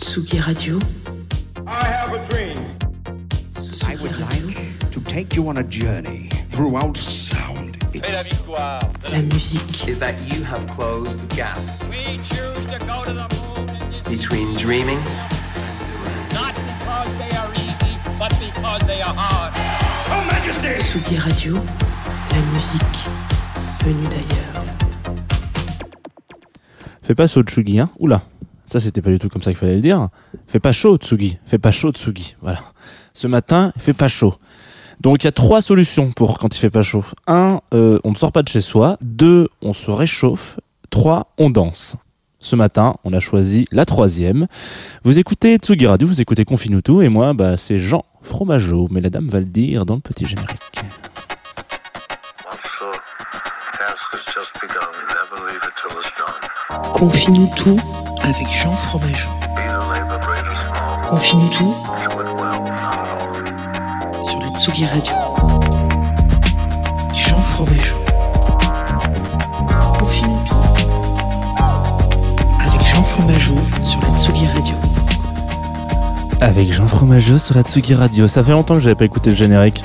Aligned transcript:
Tsugi 0.00 0.40
Radio. 0.46 0.78
I 1.66 1.84
have 1.84 2.12
a 2.14 2.26
dream. 2.28 2.58
I 3.84 3.96
would 4.02 4.18
like 4.18 4.90
to 4.90 5.00
take 5.02 5.36
you 5.36 5.48
on 5.48 5.58
a 5.58 5.62
journey 5.62 6.28
throughout 6.50 6.96
sound. 6.96 7.76
Et 7.94 8.00
la 8.00 8.08
It's 8.20 8.28
victoire. 8.28 8.80
La 9.12 9.20
musique. 9.22 9.86
is 9.88 9.98
that 9.98 10.14
you 10.32 10.42
have 10.44 10.66
closed 10.68 11.18
the 11.20 11.36
gap 11.36 11.58
We 11.90 12.16
choose 12.18 12.64
to 12.66 12.78
go 12.86 13.04
to 13.04 13.12
the 13.12 13.28
moon 13.28 13.68
in 13.68 13.90
this 13.90 14.08
between 14.08 14.54
dreaming 14.54 15.00
not 16.32 16.54
because 16.54 17.10
they 17.18 17.32
are 17.36 17.50
easy, 17.54 17.92
but 18.18 18.32
because 18.40 18.82
they 18.86 19.02
are 19.02 19.14
hard. 19.14 19.52
Tsugi 20.78 21.18
Radio. 21.18 21.54
La 21.54 22.40
musique 22.52 23.04
venue 23.84 24.08
d'ailleurs. 24.08 24.64
Fais 27.02 27.14
pas 27.14 27.26
chaud 27.26 27.42
Tsugi, 27.42 27.80
hein 27.80 27.90
Oula, 27.98 28.22
ça 28.70 28.78
c'était 28.78 29.02
pas 29.02 29.10
du 29.10 29.18
tout 29.18 29.28
comme 29.28 29.42
ça 29.42 29.50
qu'il 29.50 29.58
fallait 29.58 29.74
le 29.74 29.80
dire. 29.80 30.08
Fais 30.46 30.60
pas 30.60 30.72
chaud 30.72 30.96
Tsugi, 30.96 31.38
fais 31.44 31.58
pas 31.58 31.72
chaud 31.72 31.90
Tsugi, 31.90 32.36
voilà. 32.40 32.60
Ce 33.14 33.26
matin, 33.26 33.72
il 33.76 33.82
fait 33.82 33.92
pas 33.92 34.08
chaud. 34.08 34.34
Donc 35.00 35.24
il 35.24 35.26
y 35.26 35.28
a 35.28 35.32
trois 35.32 35.60
solutions 35.60 36.12
pour 36.12 36.38
quand 36.38 36.54
il 36.54 36.58
fait 36.58 36.70
pas 36.70 36.82
chaud. 36.82 37.04
Un, 37.26 37.60
euh, 37.74 37.98
on 38.04 38.12
ne 38.12 38.16
sort 38.16 38.32
pas 38.32 38.42
de 38.42 38.48
chez 38.48 38.60
soi. 38.60 38.96
Deux, 39.00 39.48
on 39.60 39.74
se 39.74 39.90
réchauffe. 39.90 40.60
Trois, 40.90 41.32
on 41.38 41.50
danse. 41.50 41.96
Ce 42.38 42.54
matin, 42.56 42.94
on 43.04 43.12
a 43.12 43.20
choisi 43.20 43.66
la 43.72 43.84
troisième. 43.84 44.46
Vous 45.04 45.18
écoutez 45.18 45.56
Tsugi 45.56 45.86
Radio, 45.86 46.06
vous 46.06 46.20
écoutez 46.20 46.44
Confinutu, 46.44 47.04
et 47.04 47.08
moi, 47.08 47.34
bah, 47.34 47.56
c'est 47.56 47.78
Jean 47.78 48.04
Fromageau, 48.22 48.88
mais 48.90 49.00
la 49.00 49.10
dame 49.10 49.28
va 49.28 49.40
le 49.40 49.46
dire 49.46 49.84
dans 49.84 49.96
le 49.96 50.00
petit 50.00 50.24
générique. 50.26 50.58
Confine-nous 56.92 57.46
tout 57.56 57.76
avec 58.22 58.46
Jean 58.50 58.76
Fromageau. 58.76 59.28
Confine-nous 61.08 61.48
tout 61.50 61.74
sur 64.26 64.40
la 64.40 64.58
Tsugi 64.58 64.86
Radio. 64.86 65.12
Jean 67.16 67.40
Fromageau. 67.40 67.96
Confine-nous 69.98 70.44
tout 70.44 70.56
avec 72.58 72.86
Jean 72.94 73.04
Fromageau 73.04 73.56
sur 73.84 74.00
la 74.00 74.18
Tsugi 74.18 74.46
Radio. 74.46 74.74
Avec 76.40 76.72
Jean 76.72 76.86
Fromageau 76.86 77.38
sur 77.38 77.54
la 77.54 77.62
Tsugi 77.62 77.94
Radio. 77.94 78.28
Ça 78.28 78.42
fait 78.42 78.52
longtemps 78.52 78.74
que 78.74 78.80
j'avais 78.80 78.94
pas 78.94 79.04
écouté 79.04 79.30
le 79.30 79.36
générique. 79.36 79.84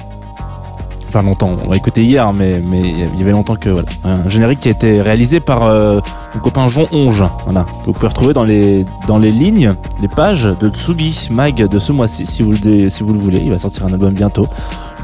Enfin 1.16 1.25
longtemps, 1.25 1.53
on 1.66 1.69
l'a 1.69 1.77
écouté 1.77 2.03
hier, 2.03 2.33
mais 2.33 2.59
il 2.59 3.17
y 3.17 3.21
avait 3.21 3.31
longtemps 3.31 3.55
que 3.55 3.69
voilà. 3.69 3.88
Un 4.03 4.27
générique 4.27 4.59
qui 4.59 4.67
a 4.67 4.71
été 4.71 5.02
réalisé 5.02 5.39
par 5.39 5.63
euh, 5.63 6.02
mon 6.33 6.41
copain 6.41 6.67
Jean 6.67 6.88
Onge, 6.91 7.23
voilà, 7.45 7.63
que 7.63 7.85
vous 7.85 7.94
pouvez 7.94 8.09
retrouver 8.09 8.33
dans 8.33 8.44
les 8.44 8.85
dans 9.08 9.17
les 9.17 9.31
lignes, 9.31 9.71
les 10.02 10.09
pages 10.09 10.43
de 10.43 10.67
Tsugi 10.67 11.30
Mag 11.31 11.55
de 11.55 11.80
ce 11.80 11.93
mois-ci, 11.93 12.25
si 12.25 12.43
vous 12.43 12.52
le 12.52 12.89
si 12.89 13.02
vous 13.02 13.14
le 13.14 13.20
voulez. 13.20 13.39
Il 13.39 13.49
va 13.49 13.58
sortir 13.58 13.86
un 13.86 13.93
album 13.93 14.14
bientôt. 14.14 14.43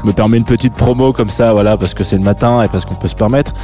Me 0.04 0.12
permets 0.12 0.38
une 0.38 0.44
petite 0.44 0.74
promo 0.74 1.12
comme 1.12 1.30
ça, 1.30 1.52
voilà, 1.52 1.76
parce 1.76 1.94
que 1.94 2.04
c'est 2.04 2.16
le 2.16 2.22
matin 2.22 2.62
et 2.62 2.68
parce 2.68 2.84
qu'on 2.84 2.94
peut 2.94 3.08
se 3.08 3.14
permettre. 3.14 3.54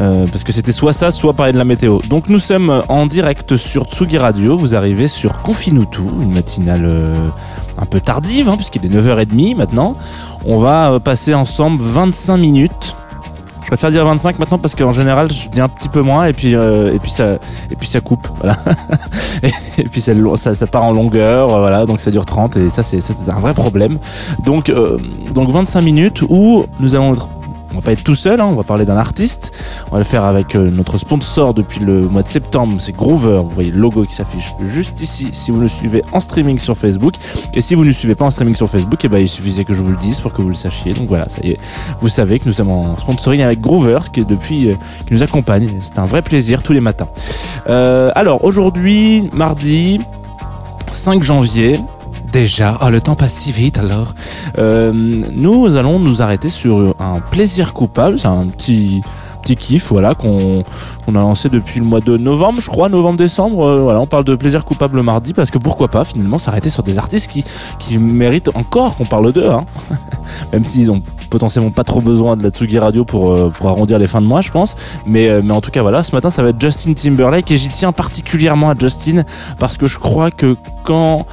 Euh, 0.00 0.26
parce 0.30 0.44
que 0.44 0.52
c'était 0.52 0.72
soit 0.72 0.92
ça, 0.92 1.10
soit 1.10 1.32
parler 1.32 1.52
de 1.52 1.58
la 1.58 1.64
météo. 1.64 2.00
Donc 2.08 2.28
nous 2.28 2.38
sommes 2.38 2.82
en 2.88 3.06
direct 3.06 3.56
sur 3.56 3.84
Tsugi 3.84 4.18
Radio. 4.18 4.56
Vous 4.56 4.74
arrivez 4.74 5.08
sur 5.08 5.38
Confinutu, 5.40 6.02
une 6.20 6.32
matinale 6.32 6.88
euh, 6.90 7.16
un 7.78 7.86
peu 7.86 8.00
tardive, 8.00 8.48
hein, 8.48 8.56
puisqu'il 8.56 8.84
est 8.84 8.88
9h30 8.88 9.56
maintenant. 9.56 9.92
On 10.46 10.58
va 10.58 10.92
euh, 10.92 10.98
passer 10.98 11.34
ensemble 11.34 11.82
25 11.82 12.36
minutes. 12.36 12.96
Je 13.68 13.72
préfère 13.74 13.90
dire 13.90 14.06
25 14.06 14.38
maintenant 14.38 14.56
parce 14.56 14.74
qu'en 14.74 14.94
général 14.94 15.30
je 15.30 15.46
dis 15.50 15.60
un 15.60 15.68
petit 15.68 15.90
peu 15.90 16.00
moins 16.00 16.24
et 16.24 16.32
puis 16.32 16.54
euh, 16.54 16.88
et 16.88 16.98
puis 16.98 17.10
ça 17.10 17.34
et 17.70 17.76
puis 17.78 17.86
ça 17.86 18.00
coupe 18.00 18.26
voilà. 18.38 18.56
Et, 19.76 19.84
puis 19.84 20.00
ça, 20.00 20.14
ça, 20.54 20.66
part 20.66 20.84
en 20.84 20.92
longueur 20.92 21.48
voilà. 21.48 21.84
Donc 21.84 22.00
ça 22.00 22.10
dure 22.10 22.24
30 22.24 22.56
et 22.56 22.70
ça 22.70 22.82
c'est 22.82 23.02
un 23.28 23.36
vrai 23.36 23.52
problème. 23.52 23.98
Donc 24.46 24.70
euh, 24.70 24.96
donc 25.34 25.50
25 25.50 25.82
minutes 25.82 26.22
où 26.22 26.64
nous 26.80 26.96
allons 26.96 27.12
être 27.12 27.28
va 27.80 27.84
pas 27.84 27.92
être 27.92 28.04
tout 28.04 28.14
seul, 28.14 28.40
hein, 28.40 28.48
on 28.50 28.56
va 28.56 28.62
parler 28.62 28.84
d'un 28.84 28.96
artiste. 28.96 29.52
On 29.88 29.92
va 29.92 29.98
le 29.98 30.04
faire 30.04 30.24
avec 30.24 30.54
euh, 30.54 30.68
notre 30.68 30.98
sponsor 30.98 31.54
depuis 31.54 31.80
le 31.80 32.02
mois 32.02 32.22
de 32.22 32.28
septembre, 32.28 32.76
c'est 32.80 32.94
Groover. 32.94 33.38
Vous 33.38 33.50
voyez 33.50 33.70
le 33.70 33.78
logo 33.78 34.04
qui 34.04 34.14
s'affiche 34.14 34.54
juste 34.60 35.00
ici 35.00 35.28
si 35.32 35.50
vous 35.50 35.60
nous 35.60 35.68
suivez 35.68 36.02
en 36.12 36.20
streaming 36.20 36.58
sur 36.58 36.76
Facebook. 36.76 37.14
Et 37.54 37.60
si 37.60 37.74
vous 37.74 37.84
ne 37.84 37.92
suivez 37.92 38.14
pas 38.14 38.24
en 38.24 38.30
streaming 38.30 38.56
sur 38.56 38.68
Facebook, 38.68 39.04
eh 39.04 39.08
ben, 39.08 39.18
il 39.18 39.28
suffisait 39.28 39.64
que 39.64 39.74
je 39.74 39.82
vous 39.82 39.90
le 39.90 39.96
dise 39.98 40.20
pour 40.20 40.32
que 40.32 40.42
vous 40.42 40.48
le 40.48 40.54
sachiez. 40.54 40.92
Donc 40.92 41.08
voilà, 41.08 41.28
ça 41.28 41.38
y 41.42 41.52
est. 41.52 41.58
Vous 42.00 42.08
savez 42.08 42.38
que 42.38 42.46
nous 42.46 42.52
sommes 42.52 42.70
en 42.70 42.96
sponsoring 42.96 43.42
avec 43.42 43.60
Groover 43.60 43.98
qui 44.12 44.24
depuis, 44.24 44.70
euh, 44.70 44.74
qui 45.06 45.14
nous 45.14 45.22
accompagne. 45.22 45.68
C'est 45.80 45.98
un 45.98 46.06
vrai 46.06 46.22
plaisir 46.22 46.62
tous 46.62 46.72
les 46.72 46.80
matins. 46.80 47.08
Euh, 47.68 48.10
alors 48.14 48.44
aujourd'hui, 48.44 49.28
mardi 49.34 50.00
5 50.92 51.22
janvier. 51.22 51.78
Déjà, 52.32 52.76
ah, 52.80 52.90
le 52.90 53.00
temps 53.00 53.14
passe 53.14 53.32
si 53.32 53.52
vite 53.52 53.78
alors. 53.78 54.14
Euh, 54.58 54.92
nous 54.92 55.76
allons 55.76 55.98
nous 55.98 56.20
arrêter 56.20 56.50
sur 56.50 56.94
un 57.00 57.20
plaisir 57.20 57.72
coupable, 57.72 58.18
c'est 58.18 58.26
un 58.26 58.46
petit 58.46 59.02
petit 59.42 59.56
kiff 59.56 59.88
voilà 59.88 60.14
qu'on 60.14 60.64
a 61.08 61.12
lancé 61.12 61.48
depuis 61.48 61.80
le 61.80 61.86
mois 61.86 62.00
de 62.00 62.16
novembre, 62.16 62.60
je 62.60 62.68
crois, 62.68 62.88
novembre-décembre. 62.88 63.66
Euh, 63.66 63.80
voilà, 63.82 64.00
on 64.00 64.06
parle 64.06 64.24
de 64.24 64.34
plaisir 64.34 64.64
coupable 64.64 64.96
le 64.96 65.02
mardi 65.02 65.32
parce 65.32 65.50
que 65.50 65.58
pourquoi 65.58 65.88
pas 65.88 66.04
finalement 66.04 66.38
s'arrêter 66.38 66.70
sur 66.70 66.82
des 66.82 66.98
artistes 66.98 67.30
qui 67.30 67.44
qui 67.78 67.98
méritent 67.98 68.50
encore 68.54 68.96
qu'on 68.96 69.06
parle 69.06 69.32
d'eux, 69.32 69.48
hein. 69.48 69.64
même 70.52 70.64
s'ils 70.64 70.90
ont 70.90 71.02
potentiellement 71.30 71.70
pas 71.70 71.84
trop 71.84 72.00
besoin 72.00 72.36
de 72.36 72.42
la 72.42 72.50
Tsugi 72.50 72.78
Radio 72.78 73.04
pour 73.04 73.32
euh, 73.32 73.48
pour 73.48 73.68
arrondir 73.68 73.98
les 73.98 74.06
fins 74.06 74.20
de 74.20 74.26
mois, 74.26 74.40
je 74.40 74.50
pense. 74.50 74.76
Mais 75.06 75.40
mais 75.42 75.52
en 75.52 75.60
tout 75.60 75.70
cas 75.70 75.82
voilà, 75.82 76.02
ce 76.02 76.14
matin 76.14 76.30
ça 76.30 76.42
va 76.42 76.50
être 76.50 76.60
Justin 76.60 76.92
Timberlake 76.92 77.50
et 77.50 77.56
j'y 77.56 77.68
tiens 77.68 77.92
particulièrement 77.92 78.70
à 78.70 78.74
Justin 78.76 79.24
parce 79.58 79.76
que 79.76 79.86
je 79.86 79.98
crois 79.98 80.30
que 80.30 80.56
quand 80.84 81.26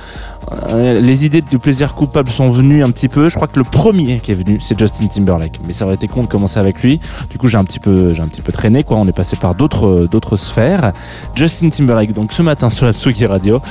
les 0.75 1.25
idées 1.25 1.41
de 1.41 1.57
plaisir 1.57 1.95
coupable 1.95 2.29
sont 2.29 2.49
venues 2.49 2.83
un 2.83 2.91
petit 2.91 3.07
peu. 3.07 3.29
Je 3.29 3.35
crois 3.35 3.47
que 3.47 3.57
le 3.57 3.63
premier 3.63 4.19
qui 4.19 4.31
est 4.31 4.35
venu, 4.35 4.59
c'est 4.59 4.77
Justin 4.77 5.07
Timberlake. 5.07 5.59
Mais 5.67 5.73
ça 5.73 5.85
aurait 5.85 5.95
été 5.95 6.07
con 6.07 6.23
de 6.23 6.27
commencer 6.27 6.59
avec 6.59 6.81
lui. 6.81 6.99
Du 7.29 7.37
coup, 7.37 7.47
j'ai 7.47 7.57
un 7.57 7.63
petit 7.63 7.79
peu, 7.79 8.13
j'ai 8.13 8.21
un 8.21 8.27
petit 8.27 8.41
peu 8.41 8.51
traîné, 8.51 8.83
quoi. 8.83 8.97
On 8.97 9.07
est 9.07 9.15
passé 9.15 9.35
par 9.35 9.55
d'autres, 9.55 10.03
euh, 10.03 10.07
d'autres 10.07 10.37
sphères. 10.37 10.93
Justin 11.35 11.69
Timberlake, 11.69 12.13
donc 12.13 12.33
ce 12.33 12.41
matin 12.41 12.69
sur 12.69 12.85
la 12.85 12.93
Tsugi 12.93 13.25
Radio. 13.25 13.61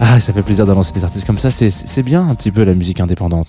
Ah, 0.00 0.18
ça 0.20 0.32
fait 0.32 0.42
plaisir 0.42 0.66
d'avancer 0.66 0.92
des 0.92 1.04
artistes 1.04 1.26
comme 1.26 1.38
ça. 1.38 1.50
C'est, 1.50 2.02
bien 2.02 2.28
un 2.28 2.34
petit 2.34 2.50
peu 2.50 2.64
la 2.64 2.74
musique 2.74 3.00
indépendante, 3.00 3.46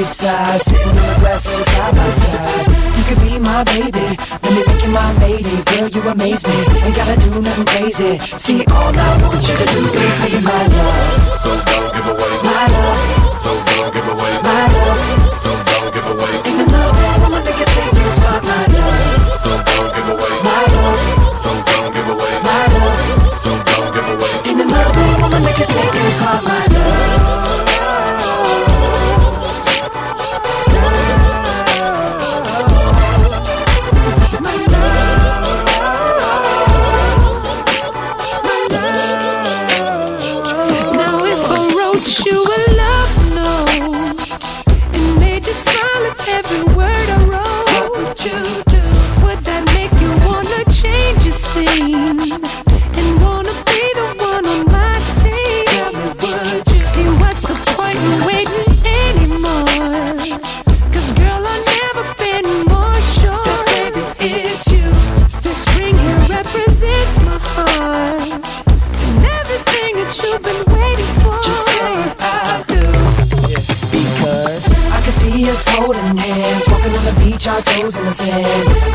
countryside, 0.00 0.60
sitting 0.62 0.88
on 0.88 0.94
the 0.94 1.16
grassland 1.20 1.64
side 1.64 1.94
by 1.94 2.10
side. 2.10 2.66
You 2.96 3.04
could 3.04 3.20
be 3.20 3.38
my 3.38 3.64
baby, 3.64 4.16
let 4.42 4.52
me 4.52 4.64
make 4.66 4.82
you 4.82 4.90
my 4.90 5.12
lady. 5.18 5.62
Girl, 5.64 5.88
you 5.88 6.00
amaze 6.08 6.46
me, 6.46 6.56
ain't 6.80 6.96
gotta 6.96 7.20
do 7.20 7.42
nothing 7.42 7.66
crazy. 7.66 8.18
See, 8.38 8.64
all 8.72 8.96
I 8.96 9.22
want 9.22 9.46
you 9.46 9.56
to 9.56 9.66
do 9.66 9.80
is 9.84 10.16
be 10.24 10.40
my 10.44 10.66
love. 10.68 10.79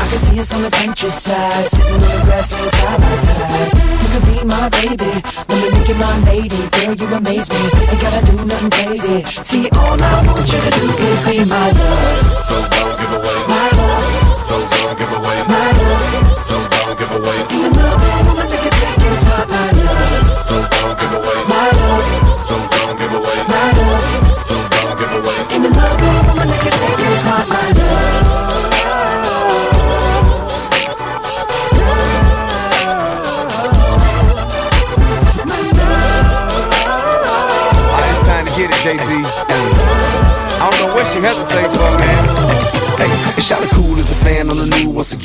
I 0.00 0.06
can 0.08 0.18
see 0.18 0.38
us 0.38 0.52
on 0.54 0.62
the 0.62 0.70
countryside, 0.70 1.66
sitting 1.66 1.94
on 1.94 2.00
the 2.00 2.22
grassland 2.24 2.70
side 2.70 3.00
by 3.00 3.14
side. 3.16 3.72
You 4.00 4.08
could 4.12 4.26
be 4.30 4.44
my 4.44 4.68
baby, 4.68 5.12
let 5.48 5.56
me 5.62 5.70
make 5.72 5.88
you 5.88 5.94
my 5.96 6.14
lady. 6.24 6.60
Girl, 6.76 6.94
you 6.94 7.06
amaze 7.16 7.48
me, 7.50 7.62
ain't 7.90 8.00
gotta 8.00 8.26
do 8.26 8.44
nothing 8.44 8.70
crazy. 8.70 9.24
See, 9.42 9.68
all 9.70 10.00
I 10.00 10.26
want 10.26 10.46
you 10.52 10.60
to 10.60 10.70
do 10.70 10.86
is 11.08 11.20
be 11.24 11.44
my 11.48 11.70
love, 11.70 12.44
So 12.48 12.56
don't 12.70 12.98
give 13.00 13.12
away. 13.12 13.55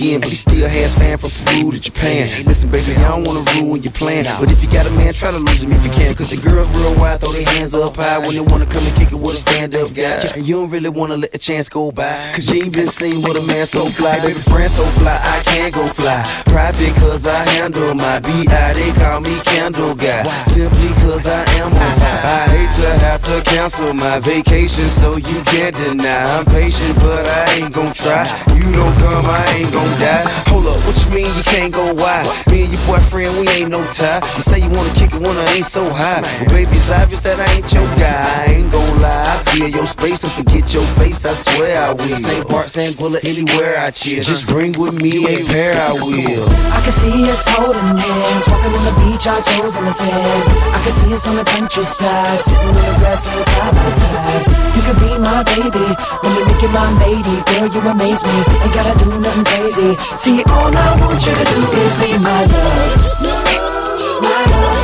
Again, 0.02 0.20
but 0.20 0.30
he 0.30 0.36
still 0.36 0.68
has 0.68 0.96
fan 0.96 1.18
from 1.18 1.30
Peru 1.46 1.72
to 1.72 1.80
Japan. 1.80 2.26
Listen, 2.46 2.70
baby, 2.72 2.96
I 2.98 3.14
don't 3.14 3.24
wanna 3.24 3.46
ruin 3.54 3.84
your 3.84 3.94
plan, 3.94 4.26
but 4.40 4.52
if 4.52 4.64
you 4.64 4.70
got 4.70 4.88
a 4.88 4.92
man, 4.98 5.14
try 5.14 5.32
to 5.32 5.38
lose 5.38 5.62
him 5.62 5.72
if 5.72 5.86
you 5.86 5.92
can. 5.92 6.16
Cause 6.16 6.30
the 6.30 6.38
girls 6.38 6.70
real 6.72 6.96
wide, 6.98 7.20
throw 7.20 7.32
their 7.32 7.46
hands 7.54 7.74
up 7.74 7.96
high 7.96 8.18
when 8.18 8.34
they 8.34 8.42
wanna 8.42 8.66
come 8.66 8.84
and 8.86 8.96
kick 8.96 9.12
it 9.12 9.20
with 9.22 9.36
a 9.36 9.38
stand-up 9.38 9.94
guy. 9.94 10.26
And 10.36 10.48
you 10.48 10.56
don't 10.56 10.70
really 10.70 10.90
wanna 10.90 11.18
let 11.18 11.32
the 11.32 11.38
chance 11.38 11.70
go 11.70 11.92
by, 11.92 12.10
cause 12.34 12.50
you 12.50 12.64
ain't 12.64 12.74
been 12.74 12.88
seen 12.88 13.22
with 13.22 13.38
a 13.38 13.46
man 13.46 13.66
so 13.66 13.86
fly. 13.86 14.18
Baby, 14.22 14.42
friend 14.50 14.70
so 14.70 14.84
fly, 14.98 15.14
I 15.14 15.38
can't 15.46 15.74
go 15.74 15.86
fly. 15.88 16.18
Private 16.46 16.94
cause 16.98 17.28
I 17.28 17.38
handle 17.54 17.94
my 17.94 18.20
B.I. 18.20 18.74
They 18.74 18.92
call 18.98 19.22
me 19.22 19.38
Candle 19.46 19.94
Guy, 19.94 20.24
simply 20.46 20.90
cause 21.06 21.28
I 21.28 21.46
am 21.62 21.70
on 21.70 21.94
fire. 22.02 22.22
I 22.26 22.42
hate 22.50 22.74
to 22.82 22.90
have 23.06 23.22
to 23.30 23.42
cancel 23.50 23.94
my 23.94 24.20
vacation, 24.20 24.90
so 24.90 25.18
you 25.18 25.38
can't 25.46 25.76
deny. 25.76 26.38
I'm 26.38 26.46
patient, 26.46 26.96
but 26.96 27.26
I 27.26 27.62
ain't 27.62 27.74
gon' 27.74 27.94
try. 27.94 28.26
You 28.56 28.66
don't 28.72 28.96
come, 28.98 29.26
I 29.26 29.46
ain't 29.58 29.72
gon' 29.72 29.91
die. 30.00 30.24
Hold 30.52 30.68
up, 30.68 30.80
what 30.86 30.96
you 31.04 31.10
mean 31.12 31.30
you 31.36 31.44
can't 31.44 31.74
go 31.74 31.94
wide? 31.94 32.28
Me 32.48 32.64
and 32.64 32.72
your 32.74 32.84
boyfriend, 32.86 33.38
we 33.40 33.48
ain't 33.50 33.70
no 33.70 33.84
tie. 33.92 34.22
You 34.36 34.44
say 34.44 34.60
you 34.60 34.70
wanna 34.70 34.94
kick 34.94 35.14
it 35.14 35.22
when 35.22 35.36
I 35.36 35.48
ain't 35.58 35.66
so 35.66 35.84
high. 35.90 36.22
Well, 36.48 36.64
baby, 36.64 36.78
it's 36.78 36.92
obvious 36.92 37.22
that 37.22 37.40
I 37.40 37.48
ain't 37.56 37.72
your 37.74 37.88
guy. 37.98 38.24
I 38.48 38.60
ain't 38.60 38.72
gon' 38.72 39.02
lie. 39.02 39.26
I 39.32 39.36
feel 39.52 39.68
your 39.68 39.86
space 39.86 40.24
and 40.24 40.32
forget 40.34 40.74
your 40.74 40.86
face. 41.00 41.26
I 41.26 41.34
swear 41.34 41.78
I 41.78 41.94
will. 41.94 42.18
Same 42.18 42.46
part, 42.46 42.70
same 42.70 42.94
bullet, 42.94 43.26
anywhere 43.26 43.80
I 43.80 43.92
chill. 43.92 44.22
Just 44.24 44.50
bring 44.50 44.74
with 44.78 44.96
me 45.02 45.26
a 45.26 45.44
pair, 45.48 45.74
I 45.76 45.94
will. 45.94 46.46
I 46.72 46.80
can 46.82 46.92
see 46.92 47.30
us 47.30 47.46
holding 47.48 47.82
hands, 47.82 48.44
walking 48.48 48.74
on 48.74 48.84
the 48.86 48.96
beach, 49.04 49.28
our 49.28 49.42
toes 49.42 49.78
in 49.78 49.86
the 49.86 49.94
sand. 49.94 50.44
I 50.76 50.80
can 50.84 50.92
see 50.92 51.14
us 51.14 51.28
on 51.28 51.36
the 51.36 51.44
countryside, 51.46 52.40
sitting 52.40 52.68
on 52.68 52.76
the 52.76 52.96
grassland 53.00 53.46
side 53.46 53.74
by 53.76 53.90
side. 53.90 54.44
You 54.76 54.82
could 54.84 55.00
be 55.00 55.12
my 55.20 55.44
baby, 55.56 55.86
let 56.24 56.32
me 56.36 56.42
make 56.46 56.62
you 56.62 56.70
my 56.70 56.88
lady. 57.04 57.36
Girl, 57.50 57.68
you 57.70 57.82
amaze 57.90 58.24
me, 58.24 58.38
ain't 58.64 58.74
gotta 58.74 58.94
do 59.04 59.10
nothing 59.20 59.46
crazy. 59.46 59.81
See, 59.82 60.44
all 60.44 60.78
I 60.78 60.96
want 61.02 61.26
you 61.26 61.34
to 61.34 61.44
do 61.44 61.58
is 61.82 61.98
be 61.98 62.14
my 62.22 62.46
love. 62.46 64.22
My 64.22 64.46
love. 64.52 64.81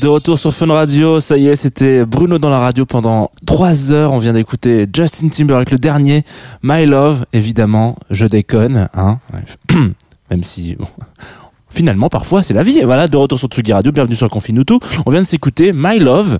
De 0.00 0.08
retour 0.08 0.38
sur 0.38 0.54
Fun 0.54 0.72
Radio, 0.72 1.20
ça 1.20 1.36
y 1.36 1.48
est, 1.48 1.56
c'était 1.56 2.06
Bruno 2.06 2.38
dans 2.38 2.48
la 2.48 2.58
radio 2.58 2.86
pendant 2.86 3.30
trois 3.44 3.92
heures. 3.92 4.12
On 4.12 4.18
vient 4.18 4.32
d'écouter 4.32 4.86
Justin 4.92 5.28
Timberlake, 5.28 5.70
le 5.70 5.78
dernier, 5.78 6.24
My 6.62 6.86
Love, 6.86 7.26
évidemment, 7.34 7.96
je 8.10 8.26
déconne, 8.26 8.88
hein. 8.94 9.18
Même 10.30 10.42
si, 10.42 10.76
finalement, 11.68 12.08
parfois, 12.08 12.42
c'est 12.42 12.54
la 12.54 12.62
vie. 12.62 12.78
Et 12.78 12.84
voilà, 12.84 13.08
de 13.08 13.16
retour 13.16 13.38
sur 13.38 13.48
Tsugi 13.48 13.72
Radio, 13.72 13.92
bienvenue 13.92 14.16
sur 14.16 14.30
Confinuto. 14.30 14.80
On 15.04 15.10
vient 15.10 15.20
de 15.20 15.26
s'écouter 15.26 15.72
My 15.74 15.98
Love 15.98 16.38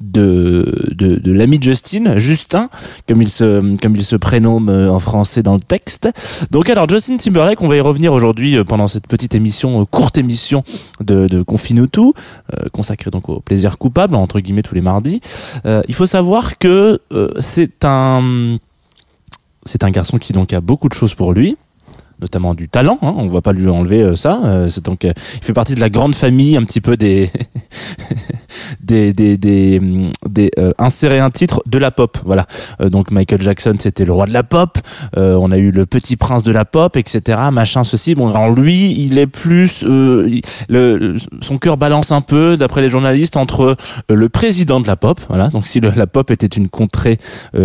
de, 0.00 0.90
de, 0.92 1.16
de 1.16 1.32
l'ami 1.32 1.58
Justin, 1.60 2.18
Justin, 2.18 2.68
comme 3.08 3.22
il 3.22 3.28
se, 3.28 3.76
comme 3.80 3.96
il 3.96 4.04
se 4.04 4.16
prénomme 4.16 4.68
euh, 4.68 4.90
en 4.90 5.00
français 5.00 5.42
dans 5.42 5.54
le 5.54 5.60
texte. 5.60 6.08
Donc 6.50 6.68
alors 6.70 6.88
Justin 6.88 7.16
Timberlake, 7.16 7.60
on 7.62 7.68
va 7.68 7.76
y 7.76 7.80
revenir 7.80 8.12
aujourd'hui 8.12 8.56
euh, 8.56 8.64
pendant 8.64 8.88
cette 8.88 9.06
petite 9.06 9.34
émission, 9.34 9.82
euh, 9.82 9.84
courte 9.84 10.18
émission 10.18 10.64
de, 11.00 11.26
de 11.26 11.42
Confinuto, 11.42 12.14
euh, 12.54 12.68
consacrée 12.70 13.10
donc 13.10 13.28
au 13.28 13.40
plaisir 13.40 13.78
coupable, 13.78 14.14
entre 14.14 14.40
guillemets 14.40 14.62
tous 14.62 14.74
les 14.74 14.80
mardis. 14.80 15.20
Il 15.64 15.94
faut 15.94 16.06
savoir 16.06 16.58
que 16.58 17.00
c'est 17.38 17.84
un, 17.84 18.58
c'est 19.64 19.84
un 19.84 19.90
garçon 19.90 20.18
qui 20.18 20.32
donc 20.32 20.52
a 20.52 20.60
beaucoup 20.60 20.88
de 20.88 20.94
choses 20.94 21.14
pour 21.14 21.32
lui 21.32 21.56
notamment 22.20 22.54
du 22.54 22.68
talent, 22.68 22.98
hein, 23.02 23.14
on 23.16 23.28
va 23.28 23.40
pas 23.40 23.52
lui 23.52 23.68
enlever 23.68 24.14
ça. 24.14 24.68
c'est 24.68 24.84
donc, 24.84 25.02
il 25.02 25.12
fait 25.40 25.52
partie 25.52 25.74
de 25.74 25.80
la 25.80 25.90
grande 25.90 26.14
famille, 26.14 26.56
un 26.56 26.62
petit 26.62 26.80
peu 26.80 26.96
des 26.96 27.32
des 28.82 29.12
des 29.12 29.36
des, 29.38 29.78
hum, 29.78 30.10
des, 30.32 30.50
euh, 30.58 30.72
insérer 30.78 31.18
un 31.18 31.30
titre 31.30 31.62
de 31.66 31.78
la 31.78 31.90
pop. 31.90 32.18
Voilà. 32.24 32.46
Euh, 32.80 32.88
donc 32.88 33.10
Michael 33.10 33.42
Jackson, 33.42 33.74
c'était 33.78 34.04
le 34.04 34.12
roi 34.12 34.26
de 34.26 34.32
la 34.32 34.42
pop. 34.42 34.78
Euh, 35.16 35.34
on 35.40 35.52
a 35.52 35.58
eu 35.58 35.70
le 35.70 35.86
petit 35.86 36.16
prince 36.16 36.42
de 36.42 36.52
la 36.52 36.64
pop, 36.64 36.96
etc. 36.96 37.38
Machin, 37.52 37.84
ceci. 37.84 38.14
Bon, 38.14 38.28
alors 38.34 38.50
lui, 38.50 38.92
il 38.98 39.18
est 39.18 39.26
plus, 39.26 39.82
il- 39.82 40.40
le, 40.68 41.16
son 41.40 41.58
cœur 41.58 41.76
balance 41.76 42.12
un 42.12 42.20
peu, 42.20 42.56
d'après 42.56 42.80
les 42.80 42.88
journalistes, 42.88 43.36
entre 43.36 43.76
le 44.08 44.28
président 44.28 44.80
de 44.80 44.86
la 44.86 44.96
pop. 44.96 45.20
Voilà. 45.28 45.48
Donc 45.48 45.66
si 45.66 45.80
le- 45.80 45.92
la 45.94 46.06
pop 46.06 46.30
était 46.30 46.46
une 46.46 46.68
contrée, 46.68 47.18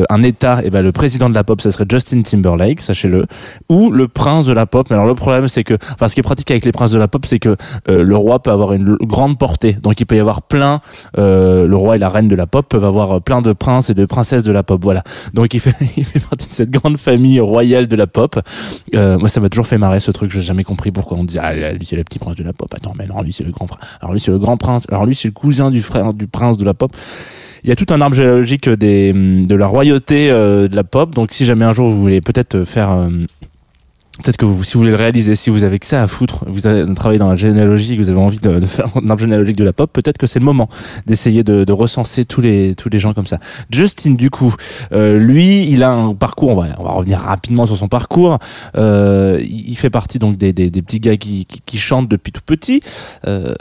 un 0.09 0.23
État, 0.23 0.61
et 0.63 0.69
ben 0.69 0.81
le 0.81 0.91
président 0.91 1.29
de 1.29 1.35
la 1.35 1.43
pop, 1.43 1.61
ça 1.61 1.71
serait 1.71 1.85
Justin 1.89 2.21
Timberlake, 2.21 2.81
sachez-le, 2.81 3.25
ou 3.69 3.91
le 3.91 4.07
prince 4.07 4.45
de 4.45 4.53
la 4.53 4.65
pop. 4.65 4.87
Mais 4.89 4.95
alors 4.95 5.07
le 5.07 5.15
problème, 5.15 5.47
c'est 5.47 5.63
que, 5.63 5.75
enfin, 5.93 6.07
ce 6.07 6.13
qui 6.13 6.19
est 6.19 6.23
pratique 6.23 6.51
avec 6.51 6.65
les 6.65 6.71
princes 6.71 6.91
de 6.91 6.97
la 6.99 7.07
pop, 7.07 7.25
c'est 7.25 7.39
que 7.39 7.55
euh, 7.89 8.03
le 8.03 8.15
roi 8.15 8.39
peut 8.41 8.51
avoir 8.51 8.73
une 8.73 8.95
grande 9.03 9.37
portée. 9.37 9.73
Donc 9.73 9.99
il 9.99 10.05
peut 10.05 10.15
y 10.15 10.19
avoir 10.19 10.41
plein 10.41 10.81
euh, 11.17 11.67
le 11.67 11.75
roi 11.75 11.95
et 11.95 11.99
la 11.99 12.09
reine 12.09 12.27
de 12.27 12.35
la 12.35 12.47
pop 12.47 12.56
peuvent 12.65 12.83
avoir 12.83 13.11
euh, 13.11 13.19
plein 13.19 13.41
de 13.41 13.53
princes 13.53 13.89
et 13.89 13.93
de 13.93 14.05
princesses 14.05 14.43
de 14.43 14.51
la 14.51 14.63
pop. 14.63 14.81
Voilà. 14.81 15.03
Donc 15.33 15.53
il 15.53 15.59
fait, 15.59 15.75
il 15.97 16.05
fait 16.05 16.19
partie 16.19 16.47
de 16.47 16.53
cette 16.53 16.71
grande 16.71 16.97
famille 16.97 17.39
royale 17.39 17.87
de 17.87 17.95
la 17.95 18.07
pop. 18.07 18.39
Euh, 18.95 19.17
moi, 19.17 19.29
ça 19.29 19.39
m'a 19.39 19.49
toujours 19.49 19.67
fait 19.67 19.77
marrer 19.77 19.99
ce 19.99 20.11
truc. 20.11 20.31
J'ai 20.31 20.41
jamais 20.41 20.63
compris 20.63 20.91
pourquoi 20.91 21.17
on 21.17 21.23
dit 21.23 21.37
ah 21.39 21.71
lui 21.71 21.85
c'est 21.85 21.95
le 21.95 22.03
petit 22.03 22.19
prince 22.19 22.35
de 22.35 22.43
la 22.43 22.53
pop. 22.53 22.73
Attends, 22.73 22.93
mais 22.97 23.05
non, 23.05 23.21
lui 23.21 23.31
c'est 23.31 23.43
le 23.43 23.51
grand 23.51 23.67
prince. 23.67 23.81
Alors 24.01 24.13
lui 24.13 24.19
c'est 24.19 24.31
le 24.31 24.39
grand 24.39 24.57
prince. 24.57 24.83
Alors 24.89 25.05
lui 25.05 25.15
c'est 25.15 25.27
le 25.27 25.33
cousin 25.33 25.71
du 25.71 25.81
frère 25.81 26.13
du 26.13 26.27
prince 26.27 26.57
de 26.57 26.65
la 26.65 26.73
pop. 26.73 26.95
Il 27.63 27.69
y 27.69 27.73
a 27.73 27.75
tout 27.75 27.91
un 27.93 28.01
arbre 28.01 28.15
généalogique 28.15 28.69
des 28.69 29.11
de 29.13 29.55
la 29.55 29.67
royauté 29.67 30.31
euh, 30.31 30.67
de 30.67 30.75
la 30.75 30.83
pop. 30.83 31.13
Donc 31.13 31.31
si 31.31 31.45
jamais 31.45 31.65
un 31.65 31.73
jour 31.73 31.89
vous 31.89 31.99
voulez 31.99 32.21
peut-être 32.21 32.63
faire 32.63 32.91
euh, 32.91 33.09
Peut-être 34.23 34.37
que 34.37 34.45
vous, 34.45 34.63
si 34.63 34.73
vous 34.73 34.79
voulez 34.79 34.91
le 34.91 34.97
réaliser, 34.97 35.35
si 35.35 35.49
vous 35.49 35.63
avez 35.63 35.77
que 35.79 35.85
ça 35.85 36.01
à 36.01 36.07
foutre, 36.07 36.43
vous 36.47 36.65
avez 36.65 36.91
travaillé 36.95 37.19
dans 37.19 37.29
la 37.29 37.35
généalogie, 37.35 37.95
que 37.97 38.01
vous 38.01 38.09
avez 38.09 38.19
envie 38.19 38.39
de, 38.39 38.59
de 38.59 38.65
faire 38.65 38.87
un 38.95 39.09
arbre 39.09 39.21
généalogique 39.21 39.55
de 39.57 39.63
la 39.63 39.73
pop, 39.73 39.91
peut-être 39.93 40.17
que 40.17 40.25
c'est 40.27 40.39
le 40.39 40.45
moment 40.45 40.69
d'essayer 41.05 41.43
de, 41.43 41.63
de 41.63 41.73
recenser 41.73 42.25
tous 42.25 42.41
les 42.41 42.73
tous 42.75 42.89
les 42.89 42.99
gens 42.99 43.13
comme 43.13 43.27
ça. 43.27 43.37
Justin, 43.69 44.15
du 44.15 44.29
coup, 44.29 44.53
euh, 44.91 45.19
lui, 45.19 45.67
il 45.69 45.83
a 45.83 45.91
un 45.91 46.13
parcours. 46.15 46.49
On 46.49 46.55
va 46.55 46.67
on 46.79 46.83
va 46.83 46.91
revenir 46.91 47.19
rapidement 47.19 47.65
sur 47.65 47.77
son 47.77 47.87
parcours. 47.87 48.39
Euh, 48.75 49.41
il 49.47 49.75
fait 49.77 49.89
partie 49.89 50.19
donc 50.19 50.37
des, 50.37 50.51
des, 50.53 50.69
des 50.71 50.81
petits 50.81 50.99
gars 50.99 51.17
qui, 51.17 51.45
qui, 51.45 51.77
chantent 51.77 52.09
depuis 52.09 52.31
tout 52.31 52.41
petit. 52.45 52.81
Euh, 53.27 53.53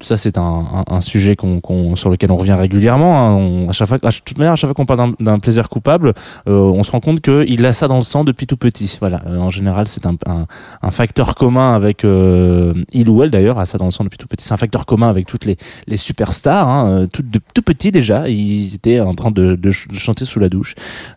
ça, 0.00 0.16
c'est 0.16 0.38
un, 0.38 0.84
un, 0.88 1.00
sujet 1.00 1.34
qu'on 1.36 1.60
qu'on- 1.60 1.96
sur 1.96 2.08
lequel 2.10 2.30
on 2.30 2.36
revient 2.36 2.52
régulièrement. 2.52 3.18
hein. 3.18 3.34
On- 3.34 3.68
à 3.68 3.72
chaque 3.72 3.88
fois, 3.88 3.98
à 4.02 4.12
toute 4.12 4.38
manière, 4.38 4.52
à 4.52 4.56
chaque 4.56 4.68
fois 4.68 4.74
qu'on 4.74 4.86
parle 4.86 5.14
d'un- 5.18 5.24
d'un 5.24 5.38
plaisir 5.40 5.68
coupable, 5.68 6.14
euh, 6.48 6.52
on 6.52 6.82
se 6.84 6.90
rend 6.92 7.00
compte 7.00 7.20
qu'il 7.20 7.66
a 7.66 7.72
ça 7.72 7.88
dans 7.88 7.98
le 7.98 8.04
sang 8.04 8.22
depuis 8.24 8.46
tout 8.46 8.56
petit. 8.56 8.96
Voilà. 9.00 9.22
Euh, 9.26 9.38
en 9.38 9.50
général, 9.50 9.88
c'est 9.88 10.03
un, 10.06 10.46
un, 10.82 10.90
facteur 10.90 11.34
commun 11.34 11.74
avec 11.74 12.04
euh, 12.04 12.74
il 12.92 13.08
ou 13.08 13.22
elle 13.22 13.30
d'ailleurs 13.30 13.58
a 13.58 13.66
ça 13.66 13.78
dans 13.78 13.84
le 13.86 13.90
sang 13.90 14.04
depuis 14.04 14.18
tout 14.18 14.26
petit. 14.26 14.44
C'est 14.44 14.54
un 14.54 14.58
facteur 14.58 14.86
commun 14.86 15.08
avec 15.08 15.26
toutes 15.26 15.44
les, 15.44 15.56
les 15.86 15.96
superstars. 15.96 16.68
Hein, 16.68 16.88
euh, 16.88 17.06
tout, 17.06 17.22
de, 17.22 17.40
tout 17.54 17.62
petit 17.62 17.90
déjà, 17.90 18.28
ils 18.28 18.74
étaient 18.74 19.00
en 19.00 19.14
train 19.14 19.30
de, 19.30 19.54
de 19.54 19.70
ch- 19.70 19.88
de 19.88 19.94
chanter 19.94 20.24
sous 20.24 20.38
la 20.40 20.48
douche, 20.48 20.74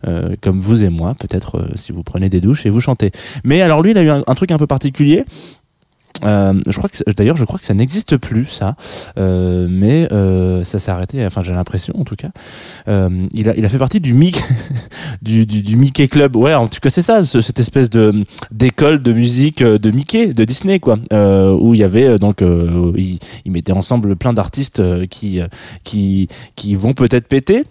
euh, 0.08 0.36
comme 0.42 0.60
vous 0.60 0.84
et 0.84 0.90
moi, 0.90 1.16
peut-être 1.16 1.70
si 1.76 1.92
vous 1.92 2.04
prenez 2.04 2.30
des 2.30 2.42
douches 2.42 2.66
et 2.66 2.70
vous 2.70 2.82
chantez. 2.82 3.12
Mais 3.44 3.62
alors 3.62 3.82
lui, 3.82 3.92
il 3.92 3.98
a 3.98 4.04
eu 4.04 4.10
un 4.10 4.36
truc 4.36 4.52
un 4.52 4.58
peu 4.58 4.68
particulier. 4.68 5.26
Euh, 6.24 6.54
je 6.68 6.76
crois 6.78 6.90
que 6.90 6.98
d'ailleurs 7.12 7.38
je 7.38 7.46
crois 7.46 7.60
que 7.60 7.66
ça 7.66 7.76
n'existe 7.76 8.18
plus 8.18 8.46
ça. 8.48 8.76
Euh, 9.20 9.68
mais 9.70 10.12
euh, 10.12 10.64
ça 10.64 10.80
s'est 10.80 10.90
arrêté 10.90 11.24
enfin 11.26 11.44
j'ai 11.44 11.54
l'impression 11.54 11.94
en 12.00 12.04
tout 12.04 12.16
cas. 12.16 12.30
Il 12.88 13.50
a 13.50 13.56
il 13.56 13.64
a 13.66 13.70
fait 13.70 13.78
partie 13.78 14.00
du 14.00 14.14
Mickey 14.14 14.42
du, 15.22 15.46
du, 15.46 15.76
Mickey 15.76 16.08
Club. 16.08 16.36
Ouais 16.36 16.54
en 16.56 16.68
tout 16.68 16.80
cas 16.82 16.90
c'est 16.90 17.02
ça 17.04 17.24
ce- 17.24 17.42
cette 17.42 17.60
espèce 17.60 17.90
de 17.90 18.24
d'école 18.52 19.02
de 19.04 19.14
musique 19.14 19.62
de 19.64 19.92
Mickey 19.92 20.34
de 20.34 20.44
Disney 20.44 20.80
quoi. 20.80 20.98
Où 21.12 21.74
il 21.76 21.80
y 21.80 21.84
avait 21.84 22.18
donc 22.18 22.42
euh, 22.42 22.92
il, 22.98 23.20
il 23.46 23.52
mettait 23.52 23.74
ensemble 23.74 24.16
plein 24.16 24.34
d'artistes 24.34 24.82
qui 25.10 25.40
qui 25.84 26.28
qui 26.56 26.76
vont 26.76 26.94
peut-être 26.94 27.28
péter 27.28 27.64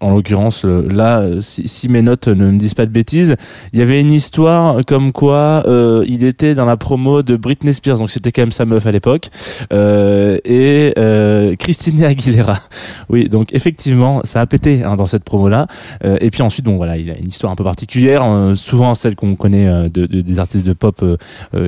en 0.00 0.14
l'occurrence, 0.14 0.64
là, 0.64 1.24
si, 1.40 1.66
si 1.68 1.88
mes 1.88 2.02
notes 2.02 2.28
ne 2.28 2.50
me 2.50 2.58
disent 2.58 2.74
pas 2.74 2.86
de 2.86 2.90
bêtises, 2.90 3.36
il 3.72 3.78
y 3.78 3.82
avait 3.82 4.00
une 4.00 4.12
histoire 4.12 4.80
comme 4.86 5.12
quoi 5.12 5.62
euh, 5.66 6.04
il 6.06 6.24
était 6.24 6.54
dans 6.54 6.66
la 6.66 6.76
promo 6.76 7.22
de 7.22 7.36
Britney 7.36 7.72
Spears, 7.72 7.98
donc 7.98 8.10
c'était 8.10 8.30
quand 8.32 8.42
même 8.42 8.52
sa 8.52 8.64
meuf 8.66 8.86
à 8.86 8.92
l'époque, 8.92 9.30
euh, 9.72 10.38
et 10.44 10.92
euh, 10.98 11.56
Christina 11.56 12.08
Aguilera. 12.08 12.60
Oui, 13.08 13.28
donc 13.28 13.54
effectivement, 13.54 14.20
ça 14.24 14.40
a 14.40 14.46
pété 14.46 14.82
hein, 14.82 14.96
dans 14.96 15.06
cette 15.06 15.22
promo-là. 15.22 15.66
Euh, 16.04 16.16
et 16.20 16.30
puis 16.30 16.42
ensuite, 16.42 16.64
bon 16.64 16.76
voilà, 16.76 16.96
il 16.96 17.08
a 17.10 17.16
une 17.16 17.28
histoire 17.28 17.52
un 17.52 17.56
peu 17.56 17.62
particulière, 17.64 18.22
euh, 18.24 18.56
souvent 18.56 18.94
celle 18.96 19.14
qu'on 19.14 19.36
connaît 19.36 19.68
euh, 19.68 19.88
de, 19.88 20.06
de- 20.06 20.20
des 20.22 20.38
artistes 20.40 20.66
de 20.66 20.72
pop 20.72 21.02
euh, 21.02 21.16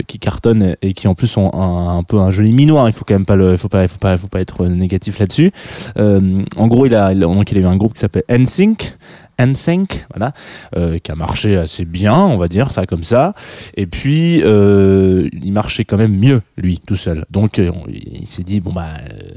qui 0.07 0.19
cartonnent 0.19 0.75
et 0.83 0.95
qui 0.95 1.07
en 1.07 1.15
plus 1.15 1.37
ont 1.37 1.55
un, 1.55 1.99
un 1.99 2.03
peu 2.03 2.19
un 2.19 2.33
joli 2.33 2.53
minois. 2.53 2.85
Il 2.89 2.93
faut 2.93 3.05
quand 3.07 3.15
même 3.15 3.25
pas 3.27 3.37
le, 3.37 3.57
faut 3.57 3.69
pas, 3.69 3.83
il 3.85 3.89
faut 3.89 3.99
pas, 3.99 4.13
il 4.15 4.19
faut 4.19 4.27
pas 4.29 4.41
être 4.41 4.67
négatif 4.67 5.19
là-dessus. 5.19 5.53
En 5.97 6.67
gros, 6.67 6.87
il 6.87 6.95
a- 6.95 7.15
donc 7.15 7.51
il 7.53 7.59
a 7.59 7.61
eu 7.61 7.67
un 7.67 7.77
groupe 7.77 7.95
qui 7.95 8.01
s'appelle 8.01 8.18
NSYNC. 8.29 8.97
NSYNC, 9.41 10.05
voilà, 10.13 10.33
euh, 10.77 10.99
qui 10.99 11.13
a 11.13 11.15
marché 11.15 11.57
assez 11.57 11.85
bien, 11.85 12.17
on 12.17 12.39
va 12.39 12.49
dire 12.49 12.73
ça 12.73 12.87
comme 12.87 13.05
ça. 13.05 13.35
Et 13.77 13.87
puis, 13.87 14.43
euh, 14.43 15.29
il 15.33 15.53
marchait 15.53 15.85
quand 15.85 15.97
même 15.97 16.17
mieux 16.17 16.43
lui 16.57 16.81
tout 16.85 16.97
seul. 16.97 17.25
Donc, 17.31 17.61
euh, 17.61 17.71
il 17.89 18.27
s'est 18.27 18.43
dit 18.43 18.61
bon 18.61 18.73
bah. 18.73 18.87
euh, 19.01 19.35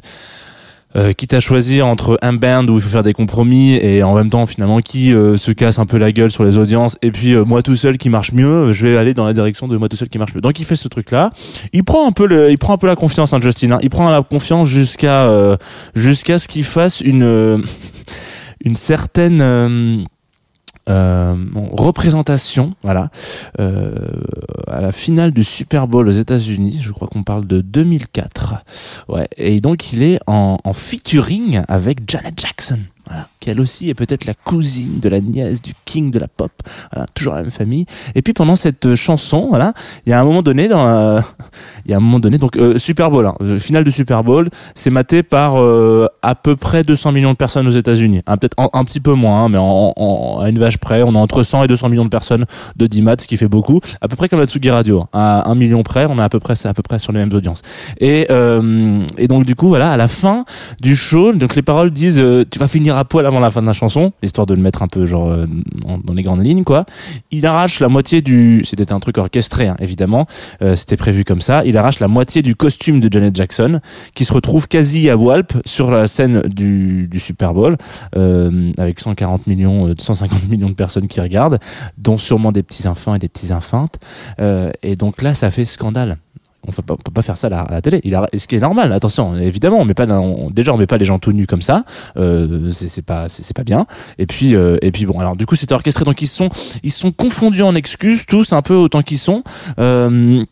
euh, 0.98 1.14
quitte 1.14 1.34
à 1.34 1.40
choisir 1.40 1.88
entre 1.88 2.18
un 2.22 2.34
band 2.34 2.68
où 2.68 2.76
il 2.76 2.82
faut 2.82 2.90
faire 2.90 3.02
des 3.04 3.14
compromis 3.14 3.76
et 3.76 4.04
en 4.04 4.14
même 4.14 4.30
temps 4.30 4.46
finalement 4.46 4.80
qui 4.80 5.14
euh, 5.14 5.38
se 5.38 5.54
casse 5.54 5.80
un 5.80 5.86
peu 5.86 5.98
la 5.98 6.12
gueule 6.12 6.32
sur 6.32 6.44
les 6.44 6.58
audiences 6.58 6.98
et 7.02 7.12
puis 7.12 7.32
euh, 7.32 7.46
moi 7.46 7.62
tout 7.64 7.78
seul 7.78 7.98
qui 7.98 8.10
marche 8.10 8.34
mieux 8.34 8.74
je 8.74 8.88
vais 8.88 8.98
aller 8.98 9.14
dans 9.14 9.24
la 9.24 9.32
direction 9.32 9.70
de 9.70 9.78
moi 9.78 9.88
tout 9.88 9.96
seul 9.96 10.10
qui 10.10 10.18
marche 10.18 10.36
mieux 10.36 10.42
donc 10.42 10.60
il 10.60 10.66
fait 10.66 10.76
ce 10.76 10.90
truc 10.90 11.12
là 11.12 11.30
il 11.72 11.86
prend 11.86 12.06
un 12.06 12.12
peu 12.12 12.28
le 12.28 12.52
il 12.52 12.58
prend 12.58 12.74
un 12.74 12.78
peu 12.78 12.88
la 12.88 12.98
confiance 12.98 13.32
hein, 13.32 13.40
Justin 13.42 13.72
hein. 13.72 13.80
il 13.82 13.90
prend 13.90 14.10
la 14.10 14.22
confiance 14.22 14.68
jusqu'à 14.68 15.28
euh, 15.30 15.56
jusqu'à 15.96 16.40
ce 16.40 16.50
qu'il 16.50 16.66
fasse 16.66 17.00
une 17.00 17.64
une 18.64 18.76
certaine 18.76 19.42
euh, 19.42 19.98
euh, 20.90 21.36
représentation, 21.74 22.76
voilà, 22.84 23.10
euh, 23.60 23.92
à 24.68 24.82
la 24.82 24.92
finale 24.92 25.32
du 25.32 25.44
Super 25.44 25.88
Bowl 25.88 26.08
aux 26.08 26.12
États-Unis. 26.12 26.80
Je 26.82 26.92
crois 26.92 27.08
qu'on 27.08 27.24
parle 27.24 27.48
de 27.48 27.62
2004. 27.62 28.56
Ouais, 29.10 29.28
et 29.38 29.62
donc 29.62 29.94
il 29.94 30.04
est 30.04 30.20
en 30.28 30.58
featuring 30.74 31.62
avec 31.68 32.10
Janet 32.10 32.40
Jackson. 32.40 32.80
Voilà, 33.08 33.28
qui 33.40 33.50
elle 33.50 33.60
aussi 33.60 33.90
est 33.90 33.94
peut-être 33.94 34.26
la 34.26 34.34
cousine 34.34 35.00
de 35.00 35.10
la 35.10 35.20
nièce 35.20 35.62
du 35.62 35.74
king 35.86 36.12
de 36.12 36.20
la 36.20 36.28
pop. 36.28 36.52
Voilà, 36.92 37.08
toujours 37.14 37.34
la 37.34 37.42
même 37.42 37.52
famille. 37.52 37.86
Et 38.16 38.22
puis 38.22 38.34
pendant 38.34 38.56
cette 38.56 38.86
euh, 38.86 38.96
chanson, 38.96 39.48
voilà, 39.50 39.74
il 40.06 40.10
y 40.12 40.14
a 40.14 40.20
un 40.20 40.24
moment 40.24 40.42
donné 40.44 40.68
dans 40.68 40.86
la- 40.86 41.24
il 41.86 41.92
y 41.92 41.94
a 41.94 41.98
un 41.98 42.00
moment 42.00 42.20
donné 42.20 42.38
donc 42.38 42.58
euh, 42.58 42.78
Super 42.78 43.10
Bowl, 43.12 43.26
hein, 43.26 43.36
euh, 43.42 43.60
finale 43.60 43.84
du 43.84 43.92
Super 43.92 44.24
Bowl, 44.24 44.50
c'est 44.76 44.90
maté 44.92 45.24
par 45.24 45.60
euh, 45.62 46.08
à 46.22 46.36
peu 46.36 46.56
près 46.56 46.84
200 46.84 47.12
millions 47.12 47.32
de 47.32 47.38
personnes 47.38 47.68
aux 47.68 47.72
États-Unis. 47.72 48.22
Hein, 48.28 48.38
peut-être 48.38 48.56
un, 48.58 48.84
petit 48.86 49.00
peu 49.00 49.14
moins, 49.14 49.46
hein, 49.46 49.50
mais 49.50 49.58
en, 49.58 49.94
en- 49.96 50.40
à 50.42 50.50
une 50.50 50.60
vache 50.60 50.78
près, 50.78 51.02
on 51.04 51.14
est 51.14 51.18
entre 51.18 51.44
100 51.44 51.64
et 51.64 51.68
200 51.68 51.90
millions 51.90 52.06
de 52.06 52.10
personnes 52.10 52.46
de 52.76 52.88
10 52.88 53.04
ce 53.22 53.28
qui 53.28 53.38
fait 53.38 53.48
beaucoup. 53.48 53.80
À 54.02 54.08
peu 54.08 54.16
près 54.16 54.30
comme 54.30 54.40
la 54.40 54.46
Tsugi 54.48 54.70
Radio. 54.70 55.02
hein. 55.02 55.08
À 55.14 55.50
un 55.50 55.56
million 55.56 55.84
près, 55.84 56.06
on 56.06 56.18
est 56.20 56.22
à 56.24 56.30
peu 56.30 56.40
près, 56.40 56.56
c'est 56.56 56.68
à 56.68 56.74
peu 56.74 56.82
près 56.84 57.00
sur 57.00 57.12
les 57.12 57.20
mêmes 57.20 57.34
audiences. 57.34 57.62
Et 58.00 58.28
euh, 58.30 59.04
et 59.18 59.28
donc 59.28 59.46
du 59.46 59.56
coup 59.56 59.68
voilà, 59.68 59.92
à 59.92 59.98
la 59.98 60.08
fin 60.08 60.46
du 60.82 60.96
show, 60.96 61.34
donc 61.34 61.56
les 61.56 61.62
paroles 61.62 61.92
disent 61.92 62.20
euh, 62.20 62.46
tu 62.50 62.60
vas 62.60 62.68
finir 62.68 62.91
à 62.96 63.06
poil 63.06 63.26
avant 63.26 63.40
la 63.40 63.52
fin 63.52 63.62
de 63.62 63.68
la 63.68 63.74
chanson, 63.74 64.14
histoire 64.24 64.48
de 64.48 64.54
le 64.54 64.62
mettre 64.62 64.82
un 64.82 64.88
peu 64.88 65.06
genre 65.06 65.30
euh, 65.30 65.46
dans 66.04 66.14
les 66.14 66.24
grandes 66.24 66.44
lignes 66.44 66.64
quoi. 66.64 66.86
Il 67.32 67.46
arrache 67.46 67.80
la 67.80 67.90
moitié 67.90 68.22
du, 68.22 68.64
c'était 68.66 68.92
un 68.92 69.00
truc 69.00 69.18
orchestré 69.18 69.68
hein, 69.68 69.76
évidemment, 69.80 70.28
euh, 70.62 70.76
c'était 70.76 70.98
prévu 70.98 71.24
comme 71.24 71.42
ça. 71.42 71.64
Il 71.66 71.78
arrache 71.78 72.00
la 72.00 72.08
moitié 72.08 72.42
du 72.42 72.56
costume 72.56 73.00
de 73.00 73.12
Janet 73.12 73.36
Jackson, 73.36 73.80
qui 74.16 74.26
se 74.26 74.34
retrouve 74.34 74.68
quasi 74.68 75.10
à 75.10 75.18
Walp 75.18 75.54
sur 75.66 75.92
la 75.92 76.08
scène 76.08 76.42
du, 76.42 77.10
Super 77.20 77.54
Bowl, 77.54 77.78
euh, 78.16 78.72
avec 78.78 79.00
140 79.00 79.48
millions, 79.48 79.88
euh, 79.88 79.96
150 79.98 80.50
millions 80.50 80.70
de 80.70 80.76
personnes 80.76 81.08
qui 81.08 81.22
regardent, 81.22 81.60
dont 81.98 82.18
sûrement 82.18 82.52
des 82.52 82.64
petits 82.64 82.88
enfants 82.88 83.16
et 83.16 83.20
des 83.20 83.30
petits 83.30 83.54
infantes. 83.54 84.00
Et 84.84 84.96
donc 84.96 85.22
là, 85.22 85.34
ça 85.34 85.52
fait 85.52 85.66
scandale. 85.66 86.18
On 86.68 86.72
on 86.72 86.96
peut 86.96 87.12
pas 87.12 87.22
faire 87.24 87.38
ça 87.38 87.48
à 87.48 87.50
la, 87.50 87.62
à 87.62 87.72
la 87.72 87.82
télé. 87.82 88.02
Il 88.04 88.14
a, 88.14 88.28
ce 88.38 88.46
qui 88.48 88.56
est 88.56 88.60
normal. 88.60 88.94
Attention, 88.94 89.36
évidemment, 89.36 89.78
on 89.80 89.86
met 89.86 89.94
pas, 89.96 90.06
on- 90.08 90.50
déjà 90.52 90.74
on 90.74 90.78
met 90.78 90.86
pas 90.88 90.98
les 90.98 91.06
gens 91.06 91.18
tout 91.20 91.32
nus 91.34 91.48
comme 91.48 91.62
ça. 91.64 91.86
Euh, 92.18 92.72
c'est 92.72 93.02
pas, 93.02 93.30
c'est 93.30 93.56
pas 93.56 93.64
bien. 93.64 93.86
Et 94.20 94.28
puis, 94.28 94.56
euh, 94.56 94.78
et 94.82 94.92
puis 94.92 95.06
bon, 95.06 95.20
alors 95.20 95.36
du 95.36 95.46
coup, 95.46 95.56
c'était 95.56 95.74
orchestré. 95.74 96.06
Donc 96.06 96.22
ils 96.22 96.28
sont, 96.28 96.50
ils 96.84 96.92
sont 96.92 97.12
confondus 97.12 97.64
en 97.64 97.74
excuses 97.76 98.26
tous 98.28 98.54
un 98.54 98.62
peu 98.62 98.76
autant 98.76 99.02
qu'ils 99.02 99.20
sont. 99.20 99.44
Euh, 99.80 100.44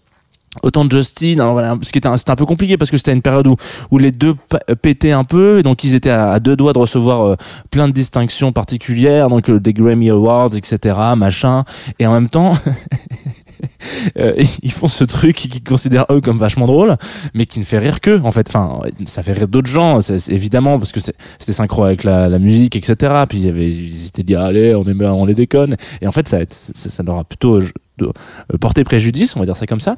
Autant 0.64 0.84
de 0.84 0.92
Justin, 0.92 1.34
alors 1.36 1.54
voilà, 1.54 1.78
ce 1.84 1.92
qui 1.92 2.00
était 2.00 2.08
un, 2.08 2.18
c'était 2.18 2.32
un 2.32 2.36
peu 2.36 2.48
compliqué 2.48 2.76
parce 2.76 2.90
que 2.90 2.98
c'était 2.98 3.14
une 3.14 3.22
période 3.22 3.46
où, 3.46 3.56
où 3.92 4.00
les 4.00 4.12
deux 4.12 4.34
pétaient 4.82 5.12
un 5.12 5.24
peu, 5.24 5.60
et 5.60 5.64
donc 5.64 5.84
ils 5.84 5.94
étaient 5.94 6.10
à, 6.10 6.32
à 6.32 6.40
deux 6.40 6.56
doigts 6.56 6.74
de 6.74 6.80
recevoir 6.80 7.22
euh, 7.22 7.36
plein 7.70 7.88
de 7.88 7.94
distinctions 7.94 8.52
particulières, 8.52 9.30
donc 9.30 9.48
euh, 9.48 9.60
des 9.60 9.74
Grammy 9.74 10.10
Awards, 10.10 10.56
etc., 10.56 10.96
machin, 11.16 11.66
et 12.00 12.08
en 12.08 12.14
même 12.14 12.30
temps, 12.30 12.58
euh, 14.18 14.44
ils 14.62 14.72
font 14.72 14.88
ce 14.88 15.04
truc 15.04 15.36
qu'ils 15.36 15.64
considèrent 15.64 16.06
eux 16.12 16.22
comme 16.22 16.38
vachement 16.38 16.68
drôle, 16.68 16.98
mais 17.34 17.46
qui 17.46 17.60
ne 17.60 17.66
fait 17.66 17.80
rire 17.80 18.02
qu'eux, 18.02 18.22
en 18.24 18.32
fait. 18.32 18.48
Enfin, 18.48 18.82
ça 19.06 19.24
fait 19.24 19.34
rire 19.34 19.48
d'autres 19.48 19.70
gens, 19.70 20.00
évidemment, 20.30 20.78
parce 20.80 20.92
que 20.92 21.00
c'était 21.00 21.54
synchro 21.54 21.84
avec 21.84 22.04
la, 22.04 22.40
musique, 22.40 22.76
etc. 22.76 23.24
Puis 23.28 23.40
il 23.40 23.58
y 23.58 23.66
ils 23.66 23.98
s'étaient 23.98 24.24
dit, 24.24 24.36
allez, 24.36 24.74
on, 24.76 24.84
aime, 24.86 25.02
on 25.02 25.26
les 25.26 25.34
déconne. 25.34 25.76
Et 26.02 26.08
en 26.08 26.12
fait, 26.12 26.28
ça, 26.28 26.40
ça, 26.50 27.04
leur 27.04 27.18
a 27.18 27.24
plutôt 27.24 27.60
de- 28.00 28.08
euh, 28.54 28.58
porté 28.60 28.84
préjudice, 28.84 29.36
on 29.36 29.40
va 29.40 29.46
dire 29.46 29.58
ça 29.58 29.66
comme 29.68 29.80
ça. 29.80 29.98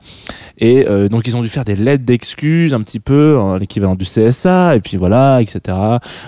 Et 0.58 0.88
euh, 0.88 1.08
donc 1.10 1.28
ils 1.28 1.36
ont 1.38 1.42
dû 1.42 1.48
faire 1.50 1.66
des 1.66 1.76
lettres 1.76 2.04
d'excuses 2.06 2.74
un 2.74 2.82
petit 2.82 3.00
peu, 3.00 3.40
l'équivalent 3.60 3.96
du 3.96 4.06
CSA, 4.06 4.76
et 4.76 4.80
puis 4.82 4.98
voilà, 4.98 5.42
etc. 5.42 5.78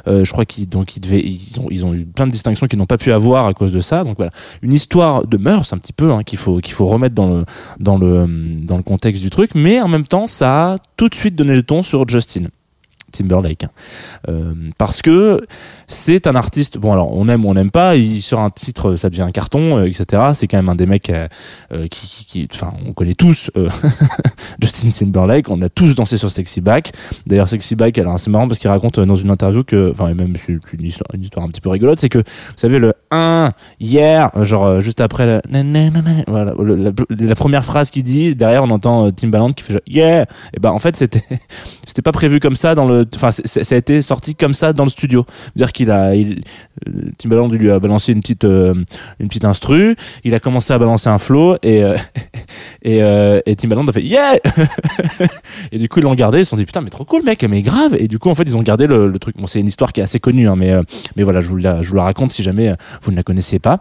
Euh, 0.08 0.24
je 0.26 0.32
crois 0.32 0.46
qu'ils 0.46 0.68
donc 0.70 0.96
ils 0.96 1.00
devaient, 1.00 1.22
ils 1.24 1.60
ont, 1.60 1.68
ils 1.70 1.86
ont 1.86 1.94
eu 1.94 2.06
plein 2.06 2.28
de 2.28 2.32
distinctions 2.32 2.68
qu'ils 2.68 2.80
n'ont 2.80 2.86
pas 2.86 2.98
pu 2.98 3.12
avoir 3.12 3.46
à 3.46 3.54
cause 3.54 3.72
de 3.72 3.82
ça. 3.82 4.04
Donc 4.04 4.18
voilà, 4.18 4.32
une 4.62 4.74
histoire 4.74 5.26
de 5.28 5.38
mœurs 5.38 5.74
un 5.74 5.78
petit 5.78 5.94
peu 5.94 6.12
hein, 6.12 6.24
qu'il 6.24 6.40
faut 6.40 6.60
qu'il 6.60 6.74
faut 6.74 6.86
remettre 6.88 7.16
dans 7.16 7.28
le 7.28 7.46
dans 7.80 7.98
le 7.98 8.26
dans 8.66 8.78
le 8.78 8.84
contexte 8.84 9.22
du 9.22 9.30
truc, 9.30 9.52
mais 9.56 9.82
en 9.82 9.88
même 9.88 10.06
temps 10.08 10.28
ça 10.28 10.74
a 10.74 10.78
tout 10.98 11.10
de 11.10 11.16
suite 11.16 11.36
donné 11.36 11.54
le 11.56 11.64
ton 11.64 11.84
sur 11.84 12.08
Justin 12.08 12.46
Timberlake. 13.14 13.64
hein. 13.64 13.70
Euh, 14.30 14.54
parce 14.78 15.02
que 15.02 15.42
c'est 15.88 16.28
un 16.28 16.36
artiste, 16.36 16.78
bon 16.78 16.92
alors 16.92 17.16
on 17.16 17.28
aime 17.30 17.46
ou 17.46 17.50
on 17.50 17.54
n'aime 17.54 17.72
pas, 17.72 17.96
il 17.96 18.22
sort 18.22 18.40
un 18.42 18.50
titre, 18.50 18.96
ça 18.96 19.10
devient 19.10 19.22
un 19.22 19.32
carton, 19.32 19.78
euh, 19.78 19.86
etc. 19.86 20.32
C'est 20.34 20.48
quand 20.48 20.58
même 20.58 20.70
un 20.70 20.76
des 20.76 20.86
mecs 20.86 21.10
euh, 21.10 21.88
qui, 21.90 22.48
enfin 22.54 22.74
on 22.88 22.94
connaît 22.94 23.14
tous 23.14 23.52
Justin 24.62 24.90
Timberlake, 24.92 25.50
on 25.50 25.62
a 25.62 25.70
tous 25.70 25.96
dansé 25.96 26.18
sur 26.18 26.32
Sexy 26.32 26.62
Back. 26.62 26.92
D'ailleurs 27.28 27.48
Sexy 27.48 27.76
Back, 27.76 27.98
alors 27.98 28.20
c'est 28.20 28.30
marrant 28.30 28.48
parce 28.48 28.60
qu'il 28.60 28.70
raconte 28.70 29.00
dans 29.00 29.16
une 29.16 29.30
interview 29.30 29.64
que, 29.64 29.92
enfin 29.92 30.10
et 30.10 30.14
même 30.14 30.36
c'est 30.38 30.54
une 30.74 30.86
histoire, 30.86 31.08
une 31.14 31.24
histoire 31.24 31.46
un 31.46 31.50
petit 31.50 31.62
peu 31.62 31.70
rigolote, 31.70 32.00
c'est 32.00 32.10
que 32.10 32.20
vous 32.20 32.24
savez 32.56 32.80
le 32.80 32.94
1 33.12 33.52
hier, 33.80 34.30
genre 34.44 34.82
juste 34.82 35.02
après 35.02 35.42
nanana, 35.50 36.24
voilà, 36.28 36.54
la, 36.58 36.92
la 37.10 37.36
première 37.36 37.64
phrase 37.66 37.90
qu'il 37.90 38.04
dit, 38.04 38.36
derrière 38.36 38.64
on 38.64 38.70
entend 38.70 39.12
Timbaland 39.12 39.52
qui 39.52 39.64
fait 39.64 39.74
genre, 39.74 39.82
yeah, 39.88 40.24
et 40.54 40.60
ben 40.60 40.72
en 40.72 40.80
fait 40.80 40.96
c'était 40.96 41.22
pas 42.04 42.12
prévu 42.12 42.40
comme 42.40 42.56
ça 42.56 42.76
dans 42.76 42.88
le, 42.88 43.03
enfin 43.16 43.32
c'est- 43.32 43.48
c'est- 43.48 43.64
ça 43.64 43.76
a 43.76 43.78
été 43.78 44.02
sorti 44.02 44.36
comme 44.36 44.54
ça 44.54 44.74
dans 44.74 44.84
le 44.84 44.90
studio, 44.90 45.26
dire 45.56 45.72
qu'il 45.72 45.92
a, 45.92 46.12
euh, 46.12 46.36
Timbaland 47.18 47.48
lui 47.50 47.72
a 47.72 47.80
balancé 47.80 48.12
une 48.12 48.22
petite 48.22 48.44
euh, 48.46 48.74
une 49.20 49.28
petite 49.28 49.46
instru, 49.46 49.96
il 50.24 50.34
a 50.34 50.40
commencé 50.40 50.74
à 50.74 50.78
balancer 50.80 51.10
un 51.10 51.18
flow 51.18 51.56
et 51.64 51.84
euh, 51.84 51.98
et, 52.84 53.02
euh, 53.04 53.40
Timbaland 53.58 53.88
a 53.88 53.92
fait 53.92 54.02
yeah! 54.04 54.38
Et 55.72 55.78
du 55.78 55.90
coup 55.90 56.00
ils 56.00 56.04
l'ont 56.04 56.16
gardé. 56.16 56.40
Ils 56.40 56.46
se 56.46 56.52
sont 56.52 56.58
dit 56.58 56.66
putain 56.66 56.82
mais 56.82 56.90
trop 56.90 57.06
cool 57.06 57.24
mec 57.24 57.44
mais 57.44 57.62
grave. 57.62 57.96
Et 57.98 58.08
du 58.08 58.20
coup 58.20 58.30
en 58.30 58.36
fait 58.36 58.44
ils 58.44 58.58
ont 58.58 58.62
gardé 58.64 58.88
le, 58.88 59.08
le 59.08 59.20
truc. 59.20 59.38
Bon 59.38 59.48
c'est 59.48 59.60
une 59.60 59.68
histoire 59.68 59.94
qui 59.94 60.00
est 60.02 60.04
assez 60.04 60.20
connue 60.20 60.48
hein, 60.48 60.56
mais 60.56 60.72
euh, 60.72 60.84
mais 61.16 61.24
voilà 61.24 61.42
je 61.42 61.48
vous 61.50 61.58
la 61.58 61.82
je 61.82 61.90
vous 61.90 61.96
la 61.96 62.04
raconte 62.04 62.32
si 62.32 62.44
jamais 62.44 62.70
euh, 62.70 62.76
vous 63.02 63.12
ne 63.12 63.16
la 63.16 63.24
connaissiez 63.24 63.60
pas 63.60 63.80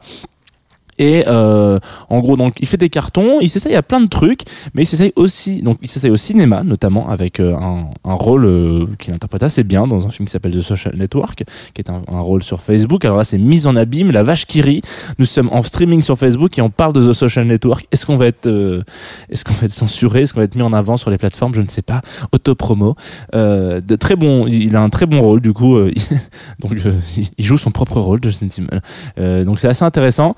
et 0.98 1.24
euh, 1.26 1.78
en 2.10 2.20
gros, 2.20 2.36
donc, 2.36 2.54
il 2.60 2.66
fait 2.66 2.76
des 2.76 2.88
cartons, 2.90 3.40
il 3.40 3.48
s'essaye 3.48 3.74
à 3.74 3.82
plein 3.82 4.00
de 4.00 4.08
trucs, 4.08 4.42
mais 4.74 4.82
il 4.82 4.86
s'essaye 4.86 5.12
aussi, 5.16 5.62
donc, 5.62 5.78
il 5.82 5.88
s'essaye 5.88 6.10
au 6.10 6.16
cinéma, 6.16 6.62
notamment 6.64 7.08
avec 7.08 7.40
euh, 7.40 7.54
un, 7.56 7.90
un 8.04 8.14
rôle 8.14 8.44
euh, 8.44 8.86
qu'il 8.98 9.12
interprète 9.14 9.42
assez 9.42 9.64
bien 9.64 9.86
dans 9.86 10.06
un 10.06 10.10
film 10.10 10.26
qui 10.26 10.32
s'appelle 10.32 10.52
The 10.52 10.60
Social 10.60 10.94
Network, 10.96 11.44
qui 11.74 11.80
est 11.80 11.90
un, 11.90 12.02
un 12.08 12.20
rôle 12.20 12.42
sur 12.42 12.60
Facebook. 12.60 13.04
Alors 13.04 13.16
là, 13.18 13.24
c'est 13.24 13.38
mise 13.38 13.66
en 13.66 13.76
abîme, 13.76 14.10
la 14.10 14.22
vache 14.22 14.46
qui 14.46 14.60
rit. 14.60 14.82
Nous 15.18 15.24
sommes 15.24 15.48
en 15.52 15.62
streaming 15.62 16.02
sur 16.02 16.18
Facebook 16.18 16.58
et 16.58 16.62
on 16.62 16.70
parle 16.70 16.92
de 16.92 17.06
The 17.08 17.12
Social 17.12 17.46
Network. 17.46 17.86
Est-ce 17.92 18.06
qu'on 18.06 18.16
va 18.16 18.26
être, 18.26 18.46
euh, 18.46 18.82
est-ce 19.30 19.44
qu'on 19.44 19.54
va 19.54 19.66
être 19.66 19.72
censuré, 19.72 20.22
est-ce 20.22 20.32
qu'on 20.34 20.40
va 20.40 20.44
être 20.44 20.56
mis 20.56 20.62
en 20.62 20.72
avant 20.72 20.96
sur 20.96 21.10
les 21.10 21.18
plateformes? 21.18 21.54
Je 21.54 21.62
ne 21.62 21.68
sais 21.68 21.82
pas. 21.82 22.02
Autopromo. 22.32 22.96
Euh, 23.34 23.80
de 23.80 23.96
très 23.96 24.16
bon, 24.16 24.46
il 24.46 24.76
a 24.76 24.80
un 24.82 24.90
très 24.90 25.06
bon 25.06 25.20
rôle 25.20 25.40
du 25.40 25.52
coup. 25.52 25.76
euh, 25.76 25.90
donc, 26.60 26.72
euh, 26.84 26.92
il- 27.38 27.44
joue 27.44 27.58
son 27.58 27.70
propre 27.70 27.98
rôle, 28.00 28.20
Justin 28.22 28.48
Timberlake. 28.48 29.44
Donc 29.46 29.58
c'est 29.60 29.68
assez 29.68 29.84
intéressant. 29.84 30.36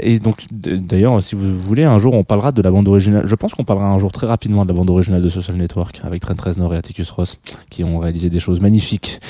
Et 0.00 0.18
donc, 0.18 0.46
d'ailleurs, 0.50 1.22
si 1.22 1.34
vous 1.34 1.58
voulez, 1.58 1.84
un 1.84 1.98
jour, 1.98 2.14
on 2.14 2.24
parlera 2.24 2.52
de 2.52 2.62
la 2.62 2.70
bande 2.70 2.88
originale. 2.88 3.26
Je 3.26 3.34
pense 3.34 3.54
qu'on 3.54 3.64
parlera 3.64 3.88
un 3.88 3.98
jour 3.98 4.12
très 4.12 4.26
rapidement 4.26 4.64
de 4.64 4.68
la 4.68 4.74
bande 4.74 4.90
originale 4.90 5.22
de 5.22 5.28
Social 5.28 5.56
Network 5.56 6.00
avec 6.02 6.20
Trent 6.20 6.34
Reznor 6.42 6.74
et 6.74 6.76
Atticus 6.76 7.10
Ross, 7.10 7.38
qui 7.70 7.84
ont 7.84 7.98
réalisé 7.98 8.30
des 8.30 8.40
choses 8.40 8.60
magnifiques. 8.60 9.20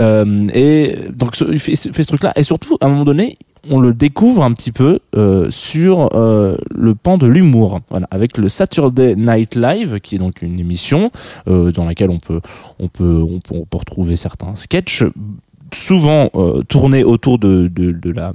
Euh, 0.00 0.46
et 0.54 0.96
donc, 1.14 1.38
il 1.40 1.58
fait, 1.58 1.76
ce 1.76 2.02
truc-là. 2.02 2.32
Et 2.36 2.42
surtout, 2.42 2.76
à 2.80 2.86
un 2.86 2.88
moment 2.88 3.04
donné, 3.04 3.38
on 3.70 3.80
le 3.80 3.92
découvre 3.94 4.42
un 4.42 4.52
petit 4.52 4.72
peu 4.72 5.00
euh, 5.16 5.50
sur 5.50 6.10
euh, 6.14 6.56
le 6.70 6.94
pan 6.94 7.18
de 7.18 7.26
l'humour, 7.26 7.80
avec 8.10 8.36
le 8.36 8.48
Saturday 8.48 9.14
Night 9.16 9.56
Live, 9.56 10.00
qui 10.00 10.16
est 10.16 10.18
donc 10.18 10.42
une 10.42 10.58
émission 10.58 11.10
euh, 11.48 11.72
dans 11.72 11.84
laquelle 11.84 12.10
on 12.10 12.18
peut, 12.18 12.40
on 12.78 12.88
peut, 12.88 13.22
on 13.22 13.40
peut, 13.40 13.54
on 13.54 13.64
peut 13.64 13.78
retrouver 13.78 14.16
certains 14.16 14.56
sketchs 14.56 15.04
souvent 15.74 16.30
euh, 16.34 16.62
tournés 16.62 17.04
autour 17.04 17.38
de, 17.38 17.68
de, 17.68 17.92
de 17.92 18.10
la 18.10 18.32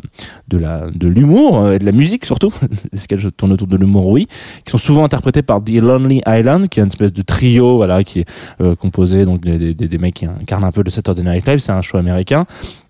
de 0.47 0.57
la 0.57 0.89
de 0.93 1.07
l'humour 1.07 1.59
euh, 1.59 1.73
et 1.73 1.79
de 1.79 1.85
la 1.85 1.91
musique 1.91 2.25
surtout 2.25 2.51
les 2.91 2.99
sketchs 2.99 3.27
tournent 3.37 3.53
autour 3.53 3.67
de 3.67 3.77
l'humour 3.77 4.07
oui 4.07 4.27
qui 4.65 4.71
sont 4.71 4.77
souvent 4.77 5.03
interprétés 5.03 5.41
par 5.41 5.63
The 5.63 5.81
Lonely 5.81 6.21
Island 6.27 6.67
qui 6.69 6.79
est 6.79 6.83
une 6.83 6.89
espèce 6.89 7.13
de 7.13 7.21
trio 7.21 7.77
voilà 7.77 8.03
qui 8.03 8.19
est 8.19 8.29
euh, 8.61 8.75
composé 8.75 9.25
donc 9.25 9.41
des, 9.41 9.73
des, 9.73 9.87
des 9.87 9.97
mecs 9.97 10.15
qui 10.15 10.25
incarnent 10.25 10.63
un 10.63 10.71
peu 10.71 10.83
le 10.83 10.89
Saturday 10.89 11.23
Night 11.23 11.47
Live 11.47 11.59
c'est 11.59 11.71
un 11.71 11.81
show 11.81 11.97
américain. 11.97 12.45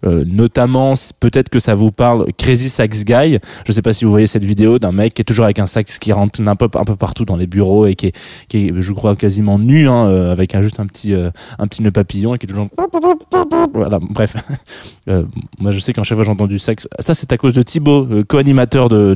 Euh, 0.06 0.24
notamment 0.26 0.94
peut-être 1.20 1.50
que 1.50 1.60
ça 1.60 1.76
vous 1.76 1.92
parle 1.92 2.32
Crazy 2.38 2.70
Sax 2.70 3.04
Guy. 3.04 3.40
Je 3.66 3.72
sais 3.74 3.82
pas 3.82 3.92
si 3.92 4.06
vous 4.06 4.12
voyez 4.12 4.28
cette 4.28 4.46
vidéo 4.46 4.80
d'un 4.80 4.94
mec 4.94 5.14
qui 5.14 5.22
est 5.22 5.26
toujours 5.26 5.44
avec 5.44 5.60
un 5.60 5.66
sax 5.66 6.00
qui 6.00 6.14
rentre 6.14 6.42
un 6.42 6.56
peu 6.56 6.70
un 6.74 6.86
peu 6.86 6.96
partout 6.96 7.26
dans 7.26 7.36
les 7.36 7.48
bureaux 7.48 7.86
et 7.86 7.96
qui 7.96 8.08
est 8.08 8.16
qui 8.48 8.68
est 8.68 8.74
je 8.82 8.94
crois 8.94 9.16
quasiment 9.18 9.60
nu 9.60 9.90
hein, 9.90 10.08
euh, 10.08 10.32
avec 10.32 10.56
un, 10.56 10.62
juste 10.62 10.80
un 10.80 10.88
petit 10.88 11.14
euh, 11.14 11.32
un 11.58 11.68
petit 11.68 11.84
nœud 11.84 11.92
papillon 11.92 12.34
et 12.34 12.38
qui 12.38 12.46
est 12.46 12.50
toujours 12.50 12.70
voilà 13.74 14.00
bref 14.02 14.36
euh, 15.08 15.24
moi 15.60 15.72
je 15.72 15.80
sais 15.80 15.94
qu'en 15.94 16.04
chaque 16.04 16.18
fois 16.18 16.26
j'ai 16.26 16.32
entendu 16.32 16.60
sax 16.60 16.88
ça 17.00 17.14
c'est 17.14 17.32
à 17.32 17.38
cause 17.38 17.54
de 17.54 17.62
Thibaut 17.62 18.08
euh, 18.10 18.24
co-animateur 18.24 18.90
de, 18.90 19.16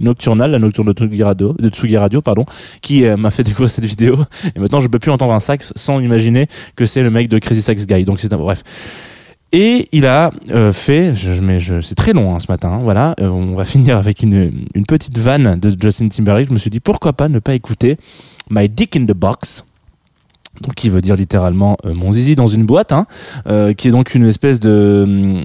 Nocturnal 0.00 0.50
la 0.50 0.58
nocturne 0.58 0.86
de 0.86 0.92
Tsugi 0.92 1.22
Radio, 1.22 1.54
de 1.58 1.68
Tsugi 1.68 1.96
Radio 1.96 2.20
pardon 2.20 2.44
qui 2.82 3.04
euh, 3.04 3.16
m'a 3.16 3.30
fait 3.30 3.42
découvrir 3.50 3.70
cette 3.70 3.84
vidéo. 3.84 4.18
Et 4.54 4.58
maintenant 4.58 4.80
je 4.80 4.88
peux 4.88 4.98
plus 4.98 5.10
entendre 5.10 5.32
un 5.32 5.40
sax 5.40 5.72
sans 5.76 6.00
imaginer 6.00 6.46
que 6.76 6.86
c'est 6.86 7.02
le 7.02 7.10
mec 7.10 7.28
de 7.28 7.38
Crazy 7.38 7.62
Sax 7.62 7.86
Guy. 7.86 8.04
Donc 8.04 8.20
c'est 8.20 8.32
un 8.32 8.38
bref. 8.38 8.62
Et 9.52 9.88
il 9.90 10.06
a 10.06 10.30
fait, 10.72 11.12
je, 11.16 11.32
mais 11.40 11.58
je, 11.58 11.80
c'est 11.80 11.96
très 11.96 12.12
long 12.12 12.32
hein, 12.34 12.38
ce 12.38 12.46
matin, 12.48 12.68
hein, 12.68 12.80
voilà, 12.84 13.16
on 13.18 13.56
va 13.56 13.64
finir 13.64 13.96
avec 13.96 14.22
une, 14.22 14.66
une 14.74 14.86
petite 14.86 15.18
vanne 15.18 15.58
de 15.58 15.74
Justin 15.80 16.08
Timberlake. 16.08 16.48
Je 16.48 16.54
me 16.54 16.58
suis 16.58 16.70
dit 16.70 16.78
pourquoi 16.78 17.12
pas 17.12 17.28
ne 17.28 17.40
pas 17.40 17.54
écouter 17.54 17.96
My 18.48 18.68
Dick 18.68 18.94
in 18.96 19.06
the 19.06 19.12
Box, 19.12 19.64
donc 20.60 20.74
qui 20.74 20.90
veut 20.90 21.00
dire 21.00 21.16
littéralement 21.16 21.76
euh, 21.84 21.94
mon 21.94 22.12
zizi 22.12 22.36
dans 22.36 22.46
une 22.46 22.64
boîte, 22.64 22.92
hein, 22.92 23.06
euh, 23.46 23.72
qui 23.72 23.88
est 23.88 23.90
donc 23.90 24.14
une 24.14 24.26
espèce 24.26 24.60
de 24.60 25.04
hum, 25.06 25.42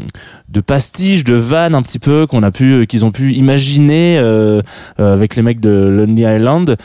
de 0.49 0.62
pastiche, 0.62 1.23
de 1.23 1.34
vanne 1.34 1.75
un 1.75 1.82
petit 1.82 1.99
peu 1.99 2.28
qu'on 2.28 2.43
a 2.43 2.51
pu, 2.51 2.71
euh, 2.71 2.86
qu'ils 2.86 3.06
ont 3.06 3.12
pu 3.12 3.34
imaginer 3.34 4.17
euh, 4.17 4.62
avec 4.97 5.36
les 5.36 5.41
mecs 5.41 5.60
de 5.60 5.69
Lonely 5.69 6.23
Island 6.23 6.78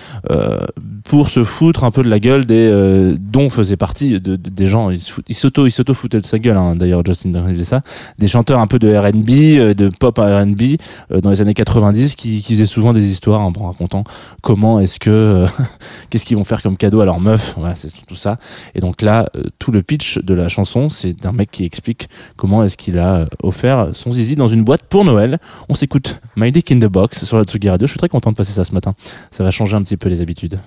pour 1.10 1.28
se 1.28 1.42
foutre 1.42 1.82
un 1.82 1.90
peu 1.90 2.04
de 2.04 2.08
la 2.08 2.20
gueule 2.20 2.46
des 2.46 2.68
euh, 2.70 3.16
dont 3.18 3.50
faisait 3.50 3.76
partie 3.76 4.10
de, 4.12 4.36
de- 4.36 4.36
des 4.36 4.68
gens. 4.68 4.90
Ils 4.90 5.34
s'auto 5.34 5.66
ils 5.66 5.72
s'auto 5.72 5.92
foutaient 5.92 6.20
de 6.20 6.26
sa 6.26 6.38
gueule. 6.38 6.56
Hein, 6.56 6.76
D'ailleurs, 6.76 7.02
Justin 7.04 7.30
Timberlake 7.30 7.54
faisait 7.54 7.64
ça. 7.64 7.82
Des 8.20 8.28
chanteurs 8.28 8.60
un 8.60 8.68
peu 8.68 8.78
de 8.78 8.94
R&B, 8.96 9.58
euh, 9.58 9.74
de 9.74 9.88
pop 9.88 10.18
R&B 10.18 10.76
euh, 11.10 11.20
dans 11.20 11.30
les 11.30 11.40
années 11.40 11.52
90 11.52 12.14
qui, 12.14 12.42
qui 12.42 12.52
faisaient 12.54 12.64
souvent 12.64 12.92
des 12.92 13.04
histoires 13.10 13.40
en 13.40 13.50
racontant 13.50 14.04
comment 14.40 14.78
est-ce 14.78 15.00
que 15.00 15.10
euh, 15.10 15.46
qu'est-ce 16.10 16.24
qu'ils 16.24 16.36
vont 16.36 16.44
faire 16.44 16.62
comme 16.62 16.76
cadeau 16.76 17.00
à 17.00 17.04
leur 17.06 17.18
meuf. 17.18 17.54
Voilà, 17.58 17.74
c'est 17.74 17.88
tout 18.06 18.14
ça. 18.14 18.38
Et 18.76 18.80
donc 18.80 19.02
là, 19.02 19.26
euh, 19.36 19.42
tout 19.58 19.72
le 19.72 19.82
pitch 19.82 20.18
de 20.20 20.32
la 20.32 20.48
chanson, 20.48 20.90
c'est 20.90 21.12
d'un 21.20 21.32
mec 21.32 21.50
qui 21.50 21.64
explique 21.64 22.08
comment 22.36 22.62
est-ce 22.62 22.76
qu'il 22.76 22.98
a 23.00 23.26
offert 23.42 23.88
son 23.94 24.12
zizi 24.12 24.36
dans 24.36 24.46
une 24.46 24.62
boîte 24.62 24.82
pour 24.88 25.04
Noël. 25.04 25.40
On 25.68 25.74
s'écoute 25.74 26.20
My 26.36 26.52
Dick 26.52 26.70
in 26.70 26.78
the 26.78 26.84
Box 26.86 27.24
sur 27.24 27.36
la 27.36 27.42
Tsugi 27.42 27.68
Radio. 27.68 27.88
Je 27.88 27.90
suis 27.94 27.98
très 27.98 28.08
content 28.08 28.30
de 28.30 28.36
passer 28.36 28.52
ça 28.52 28.62
ce 28.62 28.72
matin. 28.72 28.94
Ça 29.32 29.42
va 29.42 29.50
changer 29.50 29.74
un 29.74 29.82
petit 29.82 29.96
peu 29.96 30.08
les 30.08 30.20
habitudes. 30.20 30.60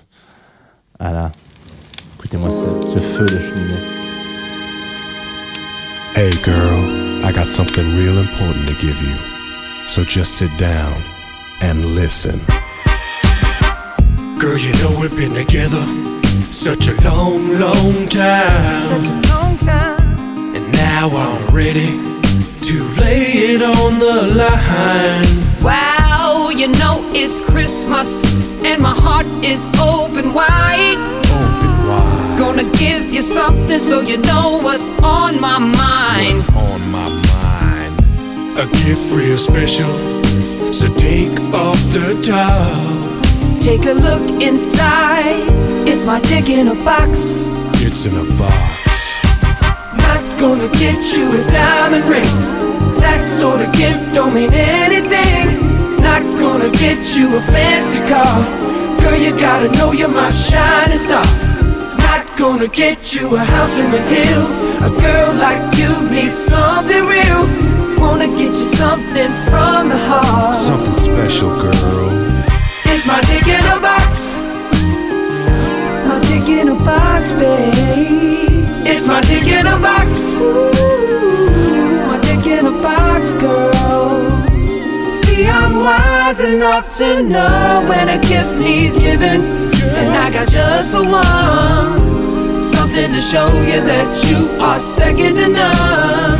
Voilà. 1.00 1.32
Écoutez-moi 2.18 2.50
ce, 2.50 2.88
ce 2.94 2.98
feu 2.98 3.26
de 3.26 3.38
cheminée. 3.40 3.80
Hey 6.16 6.30
girl, 6.44 7.24
I 7.24 7.32
got 7.32 7.48
something 7.48 7.96
real 7.96 8.18
important 8.18 8.66
to 8.68 8.74
give 8.74 9.00
you. 9.02 9.16
So 9.88 10.04
just 10.04 10.34
sit 10.38 10.50
down 10.58 10.94
and 11.60 11.96
listen. 11.96 12.40
Girl, 14.38 14.56
you 14.56 14.72
know 14.74 14.96
we've 15.00 15.14
been 15.16 15.34
together 15.34 15.84
such 16.52 16.88
a 16.88 16.94
long, 17.02 17.58
long 17.58 18.06
time. 18.08 18.80
Such 18.82 19.06
a 19.06 19.32
long 19.32 19.58
time. 19.58 20.54
And 20.54 20.72
now 20.72 21.08
I'm 21.08 21.54
ready 21.54 21.98
to 22.62 22.84
lay 23.00 23.54
it 23.54 23.62
on 23.62 23.98
the 23.98 24.22
line. 24.36 25.26
Wow, 25.62 25.93
you 26.64 26.70
know 26.78 27.04
it's 27.12 27.42
Christmas 27.42 28.24
and 28.64 28.80
my 28.80 28.94
heart 28.96 29.26
is 29.44 29.66
open 29.78 30.32
wide. 30.32 30.96
Open 31.28 31.72
wide. 31.86 32.38
Gonna 32.38 32.64
give 32.78 33.12
you 33.12 33.20
something 33.20 33.78
so 33.78 34.00
you 34.00 34.16
know 34.16 34.60
what's 34.62 34.88
on 35.02 35.38
my 35.42 35.58
mind. 35.58 36.36
What's 36.36 36.48
on 36.48 36.80
my 36.90 37.08
mind? 37.28 37.92
A 38.58 38.66
gift 38.80 39.12
real 39.12 39.36
special. 39.36 39.92
So 40.72 40.86
take 40.96 41.38
off 41.52 41.78
the 41.92 42.18
top. 42.24 43.62
Take 43.62 43.84
a 43.84 43.92
look 43.92 44.42
inside. 44.42 45.44
It's 45.86 46.06
my 46.06 46.18
dick 46.22 46.48
in 46.48 46.68
a 46.68 46.74
box. 46.82 47.50
It's 47.84 48.06
in 48.06 48.14
a 48.16 48.24
box. 48.38 49.34
Not 49.98 50.24
gonna 50.40 50.72
get 50.78 50.96
you 51.14 51.28
a 51.28 51.44
diamond 51.50 52.06
ring. 52.06 52.32
That 53.00 53.22
sort 53.22 53.60
of 53.60 53.70
gift 53.74 54.14
don't 54.14 54.32
mean 54.32 54.50
anything. 54.54 55.73
Not 56.14 56.38
gonna 56.38 56.70
get 56.70 57.16
you 57.16 57.36
a 57.36 57.40
fancy 57.40 57.98
car. 58.06 58.38
Girl, 59.00 59.18
you 59.18 59.32
gotta 59.32 59.68
know 59.76 59.90
you're 59.90 60.08
my 60.08 60.30
shining 60.30 60.96
star. 60.96 61.26
Not 61.98 62.36
gonna 62.36 62.68
get 62.68 63.12
you 63.12 63.34
a 63.34 63.40
house 63.40 63.76
in 63.76 63.90
the 63.90 64.00
hills. 64.14 64.62
A 64.86 64.90
girl 65.02 65.34
like 65.34 65.76
you 65.76 65.90
needs 66.08 66.38
something 66.38 67.04
real. 67.04 67.42
Wanna 67.98 68.28
get 68.28 68.52
you 68.60 68.68
something 68.78 69.30
from 69.50 69.88
the 69.88 69.98
heart. 70.06 70.54
Something 70.54 70.94
special, 70.94 71.50
girl. 71.60 72.10
It's 72.92 73.08
my 73.08 73.20
dick 73.22 73.48
in 73.48 73.64
a 73.74 73.80
box. 73.80 74.36
My 76.06 76.20
dick 76.28 76.48
in 76.48 76.68
a 76.68 76.76
box, 76.76 77.32
babe. 77.32 78.86
It's 78.86 79.08
my 79.08 79.20
dick 79.22 79.48
in 79.48 79.66
a 79.66 79.78
box. 79.80 80.36
Ooh, 80.36 82.06
my 82.06 82.20
dick 82.20 82.46
in 82.46 82.66
a 82.66 82.70
box, 82.70 83.34
girl. 83.34 84.33
See, 85.20 85.46
I'm 85.46 85.76
wise 85.76 86.40
enough 86.40 86.94
to 86.98 87.22
know 87.22 87.84
when 87.88 88.08
a 88.08 88.18
gift 88.18 88.58
needs 88.58 88.96
giving. 88.98 89.42
And 90.00 90.08
I 90.14 90.30
got 90.30 90.48
just 90.48 90.92
the 90.92 91.04
one. 91.04 92.60
Something 92.60 93.10
to 93.10 93.20
show 93.20 93.46
you 93.62 93.80
that 93.90 94.08
you 94.28 94.50
are 94.60 94.80
second 94.80 95.36
to 95.36 95.48
none. 95.48 96.38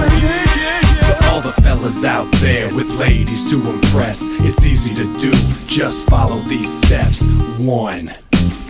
To 1.06 1.26
all 1.28 1.40
the 1.40 1.52
fellas 1.62 2.04
out 2.04 2.30
there 2.40 2.66
with 2.74 2.88
ladies 2.98 3.48
to 3.50 3.56
impress, 3.70 4.20
it's 4.40 4.64
easy 4.64 4.94
to 4.94 5.04
do. 5.18 5.30
Just 5.66 6.06
follow 6.08 6.38
these 6.48 6.70
steps. 6.82 7.22
One, 7.58 8.12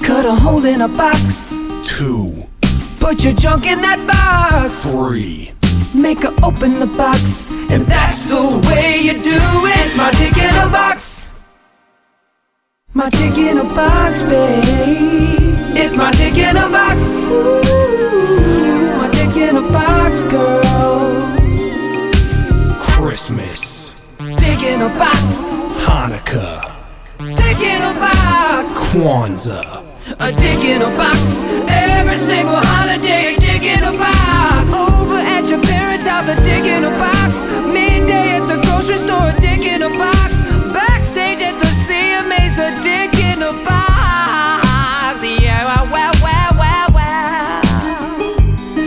Cut 0.03 0.27
a 0.27 0.35
hole 0.35 0.65
in 0.67 0.83
a 0.83 0.89
box, 0.89 1.55
two, 1.83 2.47
put 3.01 3.25
your 3.25 3.33
junk 3.33 3.65
in 3.67 3.81
that 3.81 3.99
box. 4.07 4.91
three. 4.91 5.53
Make 5.95 6.25
her 6.25 6.35
open 6.43 6.81
the 6.81 6.87
box, 6.87 7.49
and 7.71 7.87
that's 7.87 8.29
the 8.29 8.61
way 8.67 8.99
you 9.01 9.13
do 9.13 9.41
it. 9.71 9.87
It's 9.87 9.97
my 9.97 10.11
dick 10.13 10.37
in 10.37 10.55
a 10.57 10.69
box. 10.69 11.33
My 12.93 13.09
dick 13.11 13.39
in 13.39 13.59
a 13.59 13.65
box, 13.65 14.23
babe. 14.25 14.65
It's 15.77 15.97
my 15.97 16.11
dick 16.13 16.37
in 16.37 16.57
a 16.57 16.69
box. 16.69 17.25
Ooh, 17.25 18.97
my 18.97 19.09
dick 19.13 19.37
in 19.37 19.57
a 19.57 19.63
box, 19.63 20.25
girl. 20.25 21.35
Christmas, 22.81 24.17
Dick 24.39 24.63
in 24.63 24.83
a 24.83 24.89
box. 24.99 25.73
Hanukkah, 25.87 26.73
Dick 27.19 27.61
in 27.61 27.83
a 27.83 27.95
box. 28.01 28.73
Kwanzaa. 28.91 29.83
A 30.21 30.33
dick 30.33 30.65
in 30.65 30.83
a 30.83 30.91
box. 30.97 31.45
Every 31.69 32.17
single 32.17 32.61
holiday, 32.61 33.35
a 33.35 33.41
dick 33.41 33.63
in 33.63 33.83
a 33.85 33.93
box. 33.93 34.75
Over 34.75 35.19
your 36.27 36.39
a 36.39 36.43
dick 36.43 36.65
in 36.65 36.85
a 36.85 36.91
box. 36.91 37.45
Midday 37.73 38.37
at 38.37 38.47
the 38.49 38.61
grocery 38.67 38.97
store, 38.97 39.29
a 39.29 39.41
dick 39.41 39.67
in 39.67 39.83
a 39.83 39.89
box. 39.91 40.41
Backstage 40.73 41.41
at 41.41 41.59
the 41.59 41.71
CMA's, 41.85 42.59
a 42.59 42.71
dick 42.83 43.15
in 43.21 43.43
a 43.43 43.53
box. 43.65 45.23
Yeah, 45.23 45.65
wow, 45.65 45.85
wow, 45.93 46.13
wow, 46.23 46.87
wow. 46.95 47.61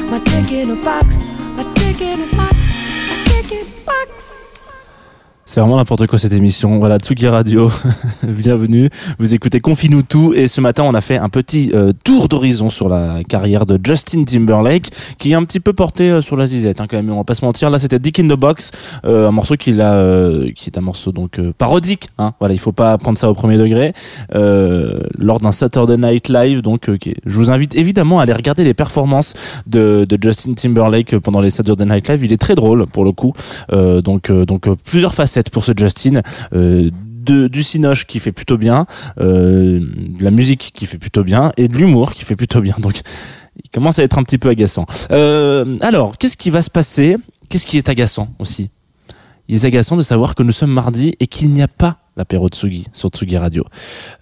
My 0.09 0.19
dick 0.19 0.51
in 0.51 0.71
a 0.71 0.75
box. 0.83 1.29
My 1.55 1.63
dick 1.75 2.01
in 2.01 2.21
a 2.21 2.35
box. 2.35 2.55
My 3.09 3.15
dick 3.27 3.51
in 3.51 3.67
a 3.67 3.85
box. 3.85 4.46
C'est 5.49 5.61
vraiment 5.61 5.77
n'importe 5.77 6.07
quoi 6.07 6.19
cette 6.19 6.33
émission. 6.33 6.77
Voilà, 6.79 6.97
Tsugi 6.99 7.25
Radio, 7.29 7.71
bienvenue. 8.23 8.89
Vous 9.17 9.33
écoutez 9.33 9.61
Confine-nous 9.61 10.01
tout 10.01 10.33
et 10.35 10.49
ce 10.49 10.59
matin 10.59 10.83
on 10.83 10.93
a 10.93 10.99
fait 10.99 11.15
un 11.17 11.29
petit 11.29 11.71
euh, 11.73 11.93
tour 12.03 12.27
d'horizon 12.27 12.69
sur 12.69 12.89
la 12.89 13.23
carrière 13.23 13.65
de 13.65 13.79
Justin 13.81 14.25
Timberlake 14.25 14.89
qui 15.17 15.31
est 15.31 15.35
un 15.35 15.45
petit 15.45 15.61
peu 15.61 15.71
porté 15.71 16.11
euh, 16.11 16.21
sur 16.21 16.35
la 16.35 16.47
zizette 16.47 16.81
hein, 16.81 16.85
quand 16.89 16.97
même. 16.97 17.09
On 17.11 17.15
va 17.19 17.23
pas 17.23 17.33
se 17.33 17.45
mentir. 17.45 17.69
Là 17.69 17.79
c'était 17.79 17.97
Dick 17.97 18.19
in 18.19 18.25
the 18.27 18.37
Box, 18.37 18.71
euh, 19.05 19.29
un 19.29 19.31
morceau 19.31 19.55
qu'il 19.55 19.79
a, 19.79 19.93
euh, 19.95 20.51
qui 20.53 20.69
est 20.69 20.77
un 20.77 20.81
morceau 20.81 21.13
donc 21.13 21.39
euh, 21.39 21.53
parodique. 21.57 22.09
Hein. 22.17 22.33
Voilà, 22.41 22.53
il 22.53 22.59
faut 22.59 22.73
pas 22.73 22.97
prendre 22.97 23.17
ça 23.17 23.29
au 23.29 23.33
premier 23.33 23.57
degré. 23.57 23.93
Euh, 24.35 24.99
lors 25.17 25.39
d'un 25.39 25.53
Saturday 25.53 25.95
Night 25.95 26.27
Live, 26.27 26.61
donc 26.61 26.89
est- 26.89 27.15
je 27.25 27.37
vous 27.39 27.51
invite 27.51 27.73
évidemment 27.73 28.19
à 28.19 28.23
aller 28.23 28.33
regarder 28.33 28.65
les 28.65 28.73
performances 28.73 29.33
de, 29.65 30.05
de 30.07 30.17
Justin 30.21 30.55
Timberlake 30.55 31.17
pendant 31.19 31.39
les 31.39 31.51
Saturday 31.51 31.85
Night 31.85 32.09
Live. 32.09 32.25
Il 32.25 32.33
est 32.33 32.37
très 32.37 32.55
drôle 32.55 32.85
pour 32.85 33.05
le 33.05 33.13
coup. 33.13 33.31
Donc 33.71 34.29
donc 34.29 34.67
plusieurs 34.83 35.13
facettes 35.13 35.36
pour 35.51 35.63
ce 35.63 35.71
Justin. 35.75 36.21
Euh, 36.53 36.89
de, 37.27 37.47
du 37.47 37.61
cinoche 37.61 38.07
qui 38.07 38.19
fait 38.19 38.31
plutôt 38.31 38.57
bien, 38.57 38.85
euh, 39.19 39.81
de 39.81 40.23
la 40.23 40.31
musique 40.31 40.71
qui 40.73 40.85
fait 40.85 40.97
plutôt 40.97 41.25
bien 41.25 41.51
et 41.57 41.67
de 41.67 41.75
l'humour 41.77 42.13
qui 42.13 42.23
fait 42.23 42.37
plutôt 42.37 42.61
bien. 42.61 42.75
Donc 42.79 43.01
il 43.63 43.69
commence 43.69 43.99
à 43.99 44.03
être 44.03 44.17
un 44.17 44.23
petit 44.23 44.37
peu 44.37 44.49
agaçant. 44.49 44.85
Euh, 45.11 45.77
alors, 45.81 46.17
qu'est-ce 46.17 46.37
qui 46.37 46.49
va 46.49 46.61
se 46.61 46.69
passer? 46.69 47.17
Qu'est-ce 47.49 47.67
qui 47.67 47.77
est 47.77 47.89
agaçant 47.89 48.29
aussi? 48.39 48.69
Il 49.47 49.55
est 49.55 49.65
agaçant 49.65 49.97
de 49.97 50.01
savoir 50.01 50.35
que 50.35 50.43
nous 50.43 50.51
sommes 50.51 50.71
mardi 50.71 51.15
et 51.19 51.27
qu'il 51.27 51.49
n'y 51.49 51.61
a 51.61 51.67
pas 51.67 51.97
l'apéro 52.17 52.47
Tsugi 52.49 52.87
sur 52.93 53.09
Tsugi 53.09 53.37
Radio. 53.37 53.63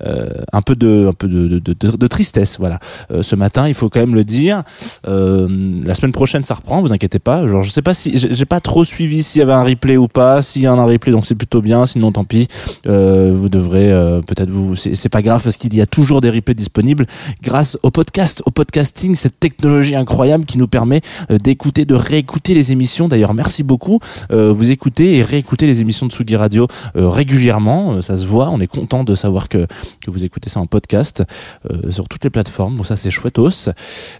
Euh, 0.05 0.29
un 0.53 0.61
peu 0.61 0.75
de, 0.75 1.07
un 1.09 1.13
peu 1.13 1.27
de, 1.27 1.59
de, 1.59 2.07
tristesse, 2.07 2.57
voilà. 2.59 2.79
Euh, 3.11 3.23
ce 3.23 3.35
matin, 3.35 3.67
il 3.67 3.73
faut 3.73 3.89
quand 3.89 3.99
même 3.99 4.15
le 4.15 4.23
dire. 4.23 4.63
Euh, 5.07 5.47
la 5.83 5.95
semaine 5.95 6.11
prochaine, 6.11 6.43
ça 6.43 6.55
reprend. 6.55 6.81
Vous 6.81 6.93
inquiétez 6.93 7.19
pas. 7.19 7.47
Genre, 7.47 7.63
je 7.63 7.71
sais 7.71 7.81
pas 7.81 7.93
si 7.93 8.17
j'ai 8.17 8.45
pas 8.45 8.59
trop 8.59 8.83
suivi 8.83 9.23
s'il 9.23 9.39
y 9.39 9.41
avait 9.41 9.53
un 9.53 9.63
replay 9.63 9.97
ou 9.97 10.07
pas. 10.07 10.41
S'il 10.41 10.61
y 10.61 10.67
a 10.67 10.71
un 10.71 10.85
replay, 10.85 11.11
donc 11.11 11.25
c'est 11.25 11.35
plutôt 11.35 11.61
bien. 11.61 11.85
Sinon, 11.85 12.11
tant 12.11 12.25
pis. 12.25 12.47
Euh, 12.85 13.33
vous 13.35 13.49
devrez 13.49 13.85
peut-être 14.27 14.49
vous. 14.49 14.75
C'est 14.75 15.09
pas 15.09 15.21
grave 15.21 15.41
parce 15.43 15.57
qu'il 15.57 15.73
y 15.73 15.81
a 15.81 15.85
toujours 15.85 16.21
des 16.21 16.29
replays 16.29 16.53
disponibles 16.53 17.05
grâce 17.41 17.77
au 17.83 17.91
podcast, 17.91 18.43
au 18.45 18.51
podcasting, 18.51 19.15
cette 19.15 19.39
technologie 19.39 19.95
incroyable 19.95 20.45
qui 20.45 20.57
nous 20.57 20.67
permet 20.67 21.01
d'écouter, 21.29 21.85
de 21.85 21.95
réécouter 21.95 22.53
les 22.53 22.71
émissions. 22.71 23.07
D'ailleurs, 23.07 23.33
merci 23.33 23.63
beaucoup. 23.63 23.99
Vous 24.29 24.71
écoutez 24.71 25.17
et 25.17 25.23
réécoutez 25.23 25.65
les 25.65 25.81
émissions 25.81 26.07
de 26.07 26.11
Tsugi 26.11 26.35
Radio 26.35 26.67
régulièrement. 26.95 27.84
Euh, 27.91 28.01
ça 28.01 28.17
se 28.17 28.27
voit. 28.27 28.49
On 28.49 28.59
est 28.59 28.67
content 28.67 29.03
de 29.03 29.15
savoir 29.15 29.49
que 29.49 29.67
que 30.01 30.11
vous 30.11 30.25
écoutez 30.25 30.49
ça 30.49 30.59
en 30.59 30.65
podcast 30.65 31.23
euh, 31.69 31.91
sur 31.91 32.07
toutes 32.07 32.23
les 32.23 32.29
plateformes. 32.29 32.77
Bon, 32.77 32.83
ça 32.83 32.95
c'est 32.95 33.09
chouettos. 33.09 33.69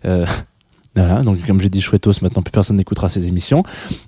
Euh, 0.06 0.25
Voilà, 0.97 1.23
donc 1.23 1.45
comme 1.45 1.60
j'ai 1.60 1.67
dit 1.67 1.82
chouettos, 1.82 2.13
maintenant 2.21 2.41
plus 2.41 2.54
personne 2.54 2.78
n'écoutera 2.78 3.10
ces 3.10 3.28
émissions. 3.28 3.63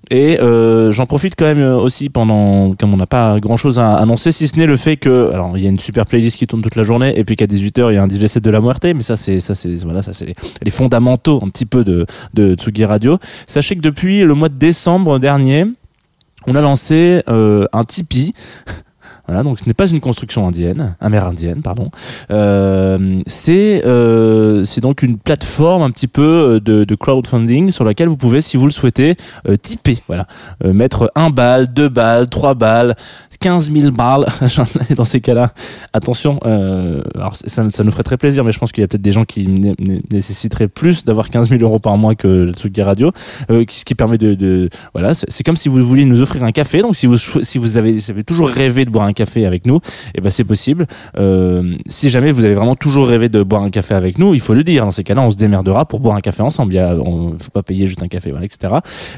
Et 0.09 0.37
j'en 0.39 1.05
profite 1.05 1.33
quand 1.37 1.43
même 1.43 1.61
aussi 1.61 2.07
pendant, 2.07 2.75
comme 2.75 2.93
on 2.93 2.95
n'a 2.95 3.05
pas 3.05 3.41
grand 3.41 3.57
chose 3.57 3.77
à 3.77 3.95
annoncer, 3.95 4.31
si 4.31 4.47
ce 4.47 4.55
n'est 4.55 4.65
le 4.65 4.77
fait 4.77 4.95
que, 4.95 5.29
alors 5.33 5.57
il 5.57 5.63
y 5.65 5.67
a 5.67 5.69
une 5.69 5.79
super 5.79 6.05
playlist 6.05 6.37
qui 6.37 6.47
tourne 6.47 6.61
toute 6.61 6.77
la 6.77 6.83
journée, 6.83 7.19
et 7.19 7.25
puis 7.25 7.35
qu'à 7.35 7.45
18h 7.45 7.91
il 7.91 7.95
y 7.95 7.97
a 7.97 8.03
un 8.03 8.07
DJ 8.07 8.27
set 8.27 8.41
de 8.41 8.49
la 8.49 8.61
Muerte, 8.61 8.85
mais 8.85 9.03
ça 9.03 9.17
c'est, 9.17 9.41
ça 9.41 9.53
c'est, 9.53 9.75
voilà, 9.83 10.01
ça 10.01 10.13
c'est 10.13 10.33
les, 10.63 10.71
fondamentaux 10.71 11.41
un 11.43 11.49
petit 11.49 11.65
peu 11.65 11.83
de, 11.83 12.05
de 12.33 12.55
Tsugi 12.55 12.85
Radio. 12.85 13.19
Sachez 13.47 13.75
que 13.75 13.81
depuis 13.81 14.21
le 14.23 14.33
mois 14.33 14.47
de 14.47 14.55
décembre 14.55 15.19
dernier, 15.19 15.65
on 16.47 16.55
a 16.55 16.61
lancé 16.61 17.21
un 17.27 17.83
Tipeee. 17.83 18.33
Voilà, 19.27 19.43
donc 19.43 19.59
ce 19.59 19.65
n'est 19.65 19.73
pas 19.73 19.87
une 19.87 19.99
construction 19.99 20.47
indienne, 20.47 20.95
amérindienne, 21.01 21.61
pardon. 21.61 21.91
Euh, 22.31 23.21
c'est 23.27 23.85
euh, 23.85 24.63
c'est 24.65 24.81
donc 24.81 25.01
une 25.01 25.17
plateforme 25.17 25.81
un 25.81 25.91
petit 25.91 26.07
peu 26.07 26.21
euh, 26.55 26.59
de, 26.59 26.83
de 26.83 26.95
crowdfunding 26.95 27.71
sur 27.71 27.83
laquelle 27.83 28.07
vous 28.07 28.17
pouvez, 28.17 28.41
si 28.41 28.57
vous 28.57 28.65
le 28.65 28.71
souhaitez, 28.71 29.15
euh, 29.47 29.57
tiper. 29.61 29.97
Voilà, 30.07 30.27
Euh, 30.63 30.73
mettre 30.73 31.11
un 31.15 31.29
balle, 31.29 31.73
deux 31.73 31.89
balles, 31.89 32.27
trois 32.29 32.53
balles, 32.53 32.95
15 33.39 33.71
000 33.71 33.91
balles. 33.91 34.25
Dans 34.95 35.03
ces 35.05 35.21
cas-là, 35.21 35.51
attention. 35.93 36.39
Euh, 36.45 37.01
alors 37.15 37.35
ça, 37.35 37.69
ça 37.69 37.83
nous 37.83 37.91
ferait 37.91 38.03
très 38.03 38.17
plaisir, 38.17 38.43
mais 38.43 38.51
je 38.51 38.59
pense 38.59 38.71
qu'il 38.71 38.81
y 38.81 38.85
a 38.85 38.87
peut-être 38.87 39.01
des 39.01 39.11
gens 39.11 39.25
qui 39.25 39.47
né- 39.47 39.75
né- 39.79 40.01
nécessiteraient 40.11 40.67
plus 40.69 41.03
d'avoir 41.05 41.29
15 41.29 41.49
000 41.49 41.61
euros 41.61 41.79
par 41.79 41.97
mois 41.97 42.15
que 42.15 42.27
le 42.27 42.53
Tsugi 42.53 42.81
Radio, 42.81 43.11
ce 43.49 43.83
qui 43.85 43.95
permet 43.95 44.17
de, 44.17 44.33
de 44.33 44.69
voilà, 44.93 45.13
c'est 45.13 45.43
comme 45.43 45.57
si 45.57 45.69
vous 45.69 45.85
vouliez 45.85 46.05
nous 46.05 46.21
offrir 46.21 46.43
un 46.43 46.51
café. 46.51 46.81
Donc 46.81 46.95
si 46.95 47.05
vous 47.07 47.17
si 47.17 47.57
vous 47.57 47.77
avez, 47.77 47.99
si 47.99 48.11
vous 48.11 48.17
avez 48.17 48.23
toujours 48.23 48.47
rêvé 48.49 48.85
de 48.85 48.89
boire 48.89 49.05
un 49.05 49.13
café 49.17 49.45
avec 49.45 49.65
nous, 49.65 49.79
et 50.15 50.21
ben 50.21 50.29
c'est 50.29 50.43
possible. 50.43 50.87
Euh, 51.17 51.75
si 51.87 52.09
jamais 52.09 52.31
vous 52.31 52.45
avez 52.45 52.55
vraiment 52.55 52.75
toujours 52.75 53.07
rêvé 53.07 53.29
de 53.29 53.43
boire 53.43 53.63
un 53.63 53.69
café 53.69 53.93
avec 53.93 54.17
nous, 54.17 54.33
il 54.33 54.41
faut 54.41 54.53
le 54.53 54.63
dire. 54.63 54.85
Dans 54.85 54.91
ces 54.91 55.03
cas-là, 55.03 55.21
on 55.21 55.31
se 55.31 55.37
démerdera 55.37 55.85
pour 55.85 55.99
boire 55.99 56.15
un 56.15 56.21
café 56.21 56.41
ensemble. 56.41 56.73
Il 56.73 56.77
y 56.77 56.79
a, 56.79 56.95
on 56.95 57.35
faut 57.39 57.51
pas 57.51 57.63
payer 57.63 57.87
juste 57.87 58.03
un 58.03 58.07
café, 58.07 58.31
voilà, 58.31 58.45
etc. 58.45 58.73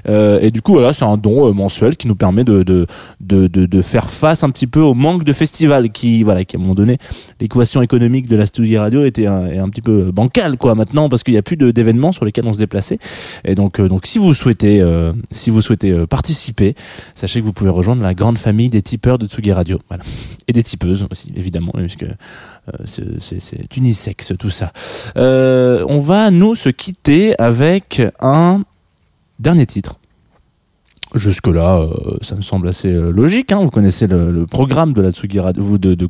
Euh, 0.08 0.40
et 0.42 0.52
du 0.52 0.62
coup, 0.62 0.74
voilà, 0.74 0.94
c'est 0.94 1.06
un 1.06 1.18
don 1.18 1.48
euh, 1.48 1.54
mensuel 1.54 1.98
qui 1.98 2.08
nous 2.08 2.16
permet 2.16 2.44
de, 2.44 2.64
de 2.64 2.88
de, 3.20 3.48
de 3.48 3.66
de 3.66 3.82
faire 3.82 4.10
face 4.10 4.44
un 4.44 4.50
petit 4.50 4.68
peu 4.68 4.82
au 4.82 4.94
manque 4.94 5.24
de 5.24 5.34
festivals 5.34 5.92
qui 5.92 6.24
voilà 6.24 6.44
qui 6.46 6.56
à 6.56 6.60
un 6.60 6.62
moment 6.62 6.76
donné 6.76 6.98
l'équation 7.40 7.82
économique 7.82 8.28
de 8.28 8.36
la 8.36 8.46
studio 8.46 8.82
radio 8.82 9.06
était 9.06 9.28
un, 9.28 9.48
est 9.48 9.60
un 9.60 9.70
petit 9.70 9.82
peu 9.82 10.12
bancale 10.12 10.58
quoi 10.58 10.76
maintenant 10.76 11.10
parce 11.10 11.24
qu'il 11.24 11.34
y 11.34 11.38
a 11.38 11.42
plus 11.42 11.58
d'événements 11.58 12.12
sur 12.12 12.26
lesquels 12.26 12.46
on 12.46 12.54
se 12.54 12.60
déplaçait 12.60 13.00
et 13.46 13.56
donc 13.56 13.80
euh, 13.80 13.88
donc 13.88 14.06
si 14.06 14.20
vous 14.20 14.34
souhaitez 14.34 14.82
euh, 14.82 15.14
si 15.32 15.50
vous 15.50 15.62
souhaitez 15.62 15.92
euh, 15.92 16.06
participer 16.06 16.76
sachez 17.16 17.42
que 17.42 17.46
vous 17.46 17.54
pouvez 17.54 17.70
rejoindre 17.70 18.02
la 18.02 18.14
grande 18.14 18.38
famille 18.38 18.70
des 18.70 18.82
tipeurs 18.82 19.18
de 19.18 19.28
Tsugi 19.28 19.52
Radio 19.52 19.80
voilà. 19.89 20.04
Et 20.47 20.54
des 20.54 20.63
tipeuses 20.63 21.06
aussi 21.12 21.34
évidemment 21.36 21.71
puisque 21.73 22.04
euh, 22.04 22.86
c'est 22.86 23.78
unisexe 23.78 24.34
tout 24.38 24.49
ça. 24.49 24.71
Euh, 25.17 25.86
on 25.88 25.99
va 25.99 26.32
nous 26.32 26.56
se 26.56 26.69
quitter 26.69 27.38
avec 27.39 28.02
un 28.19 28.63
dernier 29.39 29.65
titre 29.65 29.99
Jusque-là, 31.15 31.80
euh, 31.80 32.17
ça 32.22 32.36
me 32.36 32.41
semble 32.41 32.67
assez 32.67 32.93
euh, 32.93 33.12
logique. 33.12 33.52
Hein. 33.52 33.62
Vous 33.63 33.72
connaissez 33.72 34.06
le, 34.06 34.45
programme 34.45 34.93
de 34.93 35.02
la 35.02 35.12
Tsugi 35.12 35.39
Radio, 35.39 35.80
de, 35.80 35.95
de. 35.95 36.08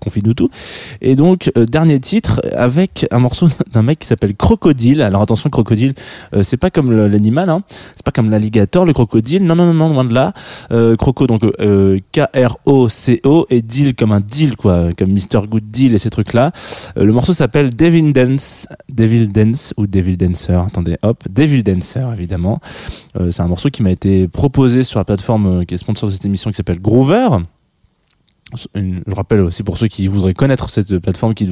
Et 1.02 1.16
donc, 1.16 1.50
euh, 1.56 1.66
dernier 1.66 2.02
titre 2.02 2.42
avec 2.54 3.08
un 3.12 3.20
morceau 3.20 3.48
d'un 3.74 3.82
mec 3.82 4.00
qui 4.00 4.08
s'appelle 4.08 4.36
Crocodile. 4.36 5.02
Alors 5.02 5.22
attention, 5.22 5.50
Crocodile, 5.50 5.94
c'est 6.42 6.58
pas 6.58 6.70
comme 6.70 6.92
l'animal, 6.92 7.50
hein. 7.50 7.64
c'est 7.96 8.04
pas 8.04 8.12
comme 8.12 8.30
l'alligator, 8.30 8.86
le 8.86 8.92
crocodile. 8.92 9.46
Non, 9.46 9.56
non, 9.56 9.68
non, 9.68 9.74
non, 9.74 9.90
loin 9.94 10.04
de 10.04 10.14
là. 10.14 10.34
Croco, 10.98 11.28
donc 11.28 11.44
K-R-O-C-O, 12.12 13.48
et 13.50 13.62
deal 13.62 13.96
comme 13.96 14.12
un 14.12 14.20
deal, 14.20 14.58
quoi, 14.58 14.90
comme 14.98 15.12
Mr. 15.12 15.48
Good 15.48 15.70
Deal 15.72 15.94
et 15.94 15.98
ces 15.98 16.10
trucs-là. 16.10 16.52
Le 16.96 17.12
morceau 17.12 17.34
s'appelle 17.34 17.76
Devil 17.76 18.12
Dance, 18.12 18.68
Devil 18.90 19.30
Dance 19.30 19.74
ou 19.78 19.88
Devil 19.88 20.18
Dancer. 20.18 20.62
Attendez, 20.66 20.98
hop, 21.04 21.24
Devil 21.30 21.64
Dancer, 21.64 22.06
évidemment. 22.14 22.60
C'est 23.32 23.42
un 23.42 23.48
morceau 23.48 23.70
qui 23.70 23.84
m'a 23.84 23.92
été 23.92 24.28
proposé 24.28 24.84
sur 24.90 25.00
la 25.00 25.06
plateforme 25.06 25.46
euh, 25.62 25.64
qui 25.66 25.76
est 25.76 25.78
sponsor 25.78 26.10
de 26.10 26.14
cette 26.14 26.26
émission 26.26 26.50
qui 26.52 26.58
s'appelle 26.58 26.82
Groover. 26.82 27.30
une- 28.74 29.04
je 29.06 29.14
rappelle 29.14 29.42
aussi 29.42 29.62
pour 29.62 29.78
ceux 29.78 29.88
qui 29.88 30.08
voudraient 30.08 30.34
connaître 30.34 30.72
cette 30.72 30.98
plateforme, 30.98 31.36
qui, 31.36 31.48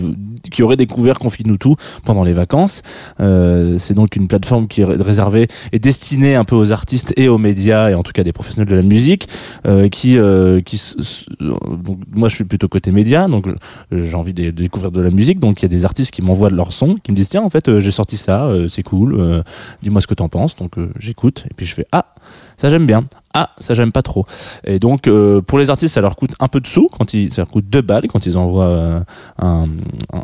qui 0.52 0.64
auraient 0.64 0.78
découvert 0.78 1.20
Confine-nous 1.20 1.58
tout 1.58 1.76
pendant 2.04 2.24
les 2.24 2.34
vacances. 2.34 2.82
Euh, 3.20 3.78
c'est 3.78 3.94
donc 3.94 4.16
une 4.16 4.28
plateforme 4.28 4.68
qui 4.68 4.82
est 4.82 4.86
ré- 4.86 4.96
réservée 5.00 5.48
et 5.72 5.78
destinée 5.78 6.34
un 6.34 6.44
peu 6.44 6.56
aux 6.56 6.72
artistes 6.72 7.14
et 7.16 7.28
aux 7.30 7.38
médias 7.38 7.92
et 7.92 7.94
en 7.94 8.02
tout 8.02 8.14
cas 8.14 8.24
des 8.24 8.34
professionnels 8.34 8.68
de 8.68 8.76
la 8.76 8.82
musique 8.82 9.28
euh, 9.68 9.90
qui 9.90 10.18
qui 10.66 10.82
moi 12.16 12.30
je 12.30 12.36
suis 12.36 12.46
plutôt 12.46 12.68
côté 12.68 12.92
média 12.92 13.28
donc 13.28 13.48
j'ai 13.92 14.16
envie 14.16 14.34
de, 14.34 14.46
de 14.46 14.50
découvrir 14.52 14.92
de 14.92 15.02
la 15.02 15.12
musique 15.12 15.40
donc 15.40 15.62
il 15.62 15.64
y 15.64 15.68
a 15.68 15.70
des 15.70 15.86
artistes 15.86 16.10
qui 16.12 16.24
m'envoient 16.24 16.50
de 16.50 16.56
leur 16.56 16.74
son 16.74 16.96
qui 16.96 17.12
me 17.12 17.16
disent 17.16 17.30
tiens 17.30 17.44
en 17.44 17.50
fait 17.52 17.80
j'ai 17.80 17.92
sorti 17.92 18.18
ça 18.18 18.50
c'est 18.70 18.84
cool 18.84 19.44
dis-moi 19.84 20.02
ce 20.02 20.08
que 20.08 20.16
t'en 20.16 20.30
penses 20.30 20.56
donc 20.56 20.74
j'écoute 21.00 21.46
et 21.50 21.54
puis 21.54 21.66
je 21.68 21.76
fais 21.76 21.86
ah 21.92 22.16
ça 22.58 22.70
j'aime 22.72 22.88
bien 22.88 23.06
ah 23.40 23.52
ça 23.60 23.76
j'aime 23.76 23.92
pas 23.92 24.02
trop. 24.02 24.26
Et 24.66 24.80
donc 24.80 25.08
euh, 25.08 25.42
pour 25.42 25.60
les 25.60 25.70
artistes 25.70 25.94
ça 25.94 26.02
leur 26.02 26.16
coûte 26.16 26.32
un 26.40 26.48
peu 26.48 26.60
de 26.60 26.66
sous 26.66 26.88
quand 26.98 27.14
ils 27.14 27.32
ça 27.32 27.44
leur 27.44 27.50
coûte 27.50 27.66
deux 27.70 27.82
balles 27.84 28.08
quand 28.08 28.26
ils 28.26 28.36
envoient 28.36 28.66
euh, 28.66 29.00
un, 29.38 29.68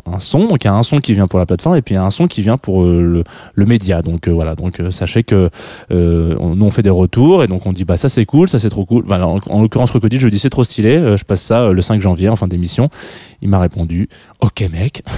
un, 0.06 0.18
son. 0.18 0.48
Donc 0.48 0.64
il 0.64 0.66
y 0.66 0.70
a 0.70 0.74
un 0.74 0.82
son 0.82 0.98
qui 0.98 1.14
vient 1.14 1.28
pour 1.28 1.38
la 1.38 1.46
plateforme 1.46 1.76
et 1.76 1.82
puis 1.82 1.94
il 1.94 1.98
y 1.98 2.00
a 2.00 2.04
un 2.04 2.10
son 2.10 2.26
qui 2.26 2.42
vient 2.42 2.58
pour 2.58 2.82
euh, 2.82 3.00
le, 3.02 3.24
le 3.54 3.66
média. 3.66 4.02
Donc 4.02 4.26
euh, 4.26 4.32
voilà. 4.32 4.56
Donc 4.56 4.80
euh, 4.80 4.90
sachez 4.90 5.22
que 5.22 5.48
on, 5.90 6.56
nous 6.56 6.64
on 6.66 6.70
fait 6.72 6.82
des 6.82 6.90
retours 6.90 7.44
et 7.44 7.46
donc 7.46 7.66
on 7.66 7.72
dit 7.72 7.84
bah 7.84 7.96
ça 7.96 8.08
c'est 8.08 8.26
cool 8.26 8.48
ça 8.48 8.58
c'est 8.58 8.70
trop 8.70 8.84
cool. 8.84 9.04
Voilà, 9.06 9.28
en, 9.28 9.38
en 9.48 9.62
l'occurrence 9.62 9.90
Crocodile 9.90 10.18
je 10.18 10.24
lui 10.26 10.32
dis 10.32 10.40
c'est 10.40 10.50
trop 10.50 10.64
stylé 10.64 11.16
je 11.16 11.24
passe 11.24 11.42
ça 11.42 11.70
le 11.70 11.82
5 11.82 12.00
janvier 12.00 12.28
en 12.28 12.36
fin 12.36 12.48
d'émission. 12.48 12.88
Il 13.42 13.48
m'a 13.48 13.60
répondu 13.60 14.08
ok 14.40 14.68
mec. 14.72 15.04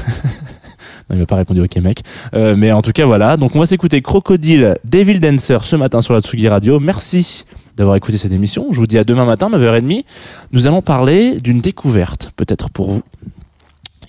Non, 1.09 1.17
il 1.17 1.21
m'a 1.21 1.27
pas 1.27 1.37
répondu 1.37 1.61
ok 1.61 1.77
mec. 1.77 2.03
Euh, 2.35 2.57
mais 2.57 2.73
en 2.73 2.83
tout 2.83 2.93
cas 2.93 3.07
voilà. 3.07 3.37
Donc 3.37 3.55
on 3.55 3.61
va 3.61 3.67
s'écouter 3.67 4.03
Crocodile 4.03 4.77
Devil 4.85 5.21
Dancer 5.21 5.59
ce 5.63 5.77
matin 5.77 6.03
sur 6.03 6.15
la 6.15 6.21
Tsugi 6.21 6.49
Radio. 6.49 6.81
Merci 6.81 7.45
d'avoir 7.77 7.97
écouté 7.97 8.19
cette 8.19 8.33
émission 8.33 8.69
je 8.71 8.79
vous 8.79 8.87
dis 8.87 8.99
à 8.99 9.05
demain 9.05 9.25
matin 9.25 9.51
9h30 9.51 10.05
nous 10.53 10.67
allons 10.67 10.83
parler 10.83 11.37
d'une 11.37 11.61
découverte 11.61 12.33
peut-être 12.37 12.71
pour 12.71 12.91
vous 12.91 13.03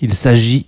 il 0.00 0.14
s'agit 0.14 0.66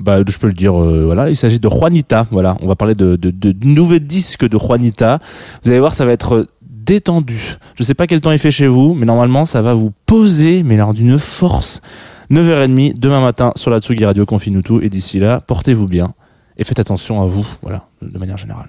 bah, 0.00 0.20
je 0.26 0.38
peux 0.38 0.46
le 0.46 0.54
dire, 0.54 0.80
euh, 0.80 1.04
voilà, 1.04 1.28
il 1.28 1.36
s'agit 1.36 1.60
de 1.60 1.68
Juanita. 1.68 2.26
Voilà, 2.30 2.56
on 2.62 2.66
va 2.66 2.76
parler 2.76 2.94
de, 2.94 3.16
de, 3.16 3.30
de, 3.30 3.52
de 3.52 4.58
Juanita. 4.58 5.18
Vous 5.62 5.70
allez 5.70 5.80
voir, 5.80 5.94
ça 5.94 6.06
va 6.06 6.12
être 6.12 6.46
détendu. 6.62 7.56
Je 7.76 7.82
sais 7.82 7.94
pas 7.94 8.06
quel 8.06 8.20
temps 8.20 8.32
il 8.32 8.38
fait 8.38 8.50
chez 8.50 8.66
vous, 8.66 8.94
mais 8.94 9.06
normalement, 9.06 9.46
ça 9.46 9.62
va 9.62 9.74
vous 9.74 9.92
poser, 10.06 10.62
mais 10.62 10.74
alors 10.74 10.94
d'une 10.94 11.18
force. 11.18 11.80
9h30 12.30 12.98
demain 12.98 13.20
matin 13.20 13.52
sur 13.56 13.70
la 13.70 13.80
Tsugi 13.80 14.04
Radio 14.04 14.24
Confine 14.24 14.62
tout. 14.62 14.80
Et 14.80 14.88
d'ici 14.88 15.18
là, 15.18 15.40
portez-vous 15.40 15.86
bien 15.86 16.14
et 16.56 16.64
faites 16.64 16.80
attention 16.80 17.20
à 17.22 17.26
vous. 17.26 17.46
Voilà, 17.62 17.86
de 18.00 18.18
manière 18.18 18.38
générale. 18.38 18.68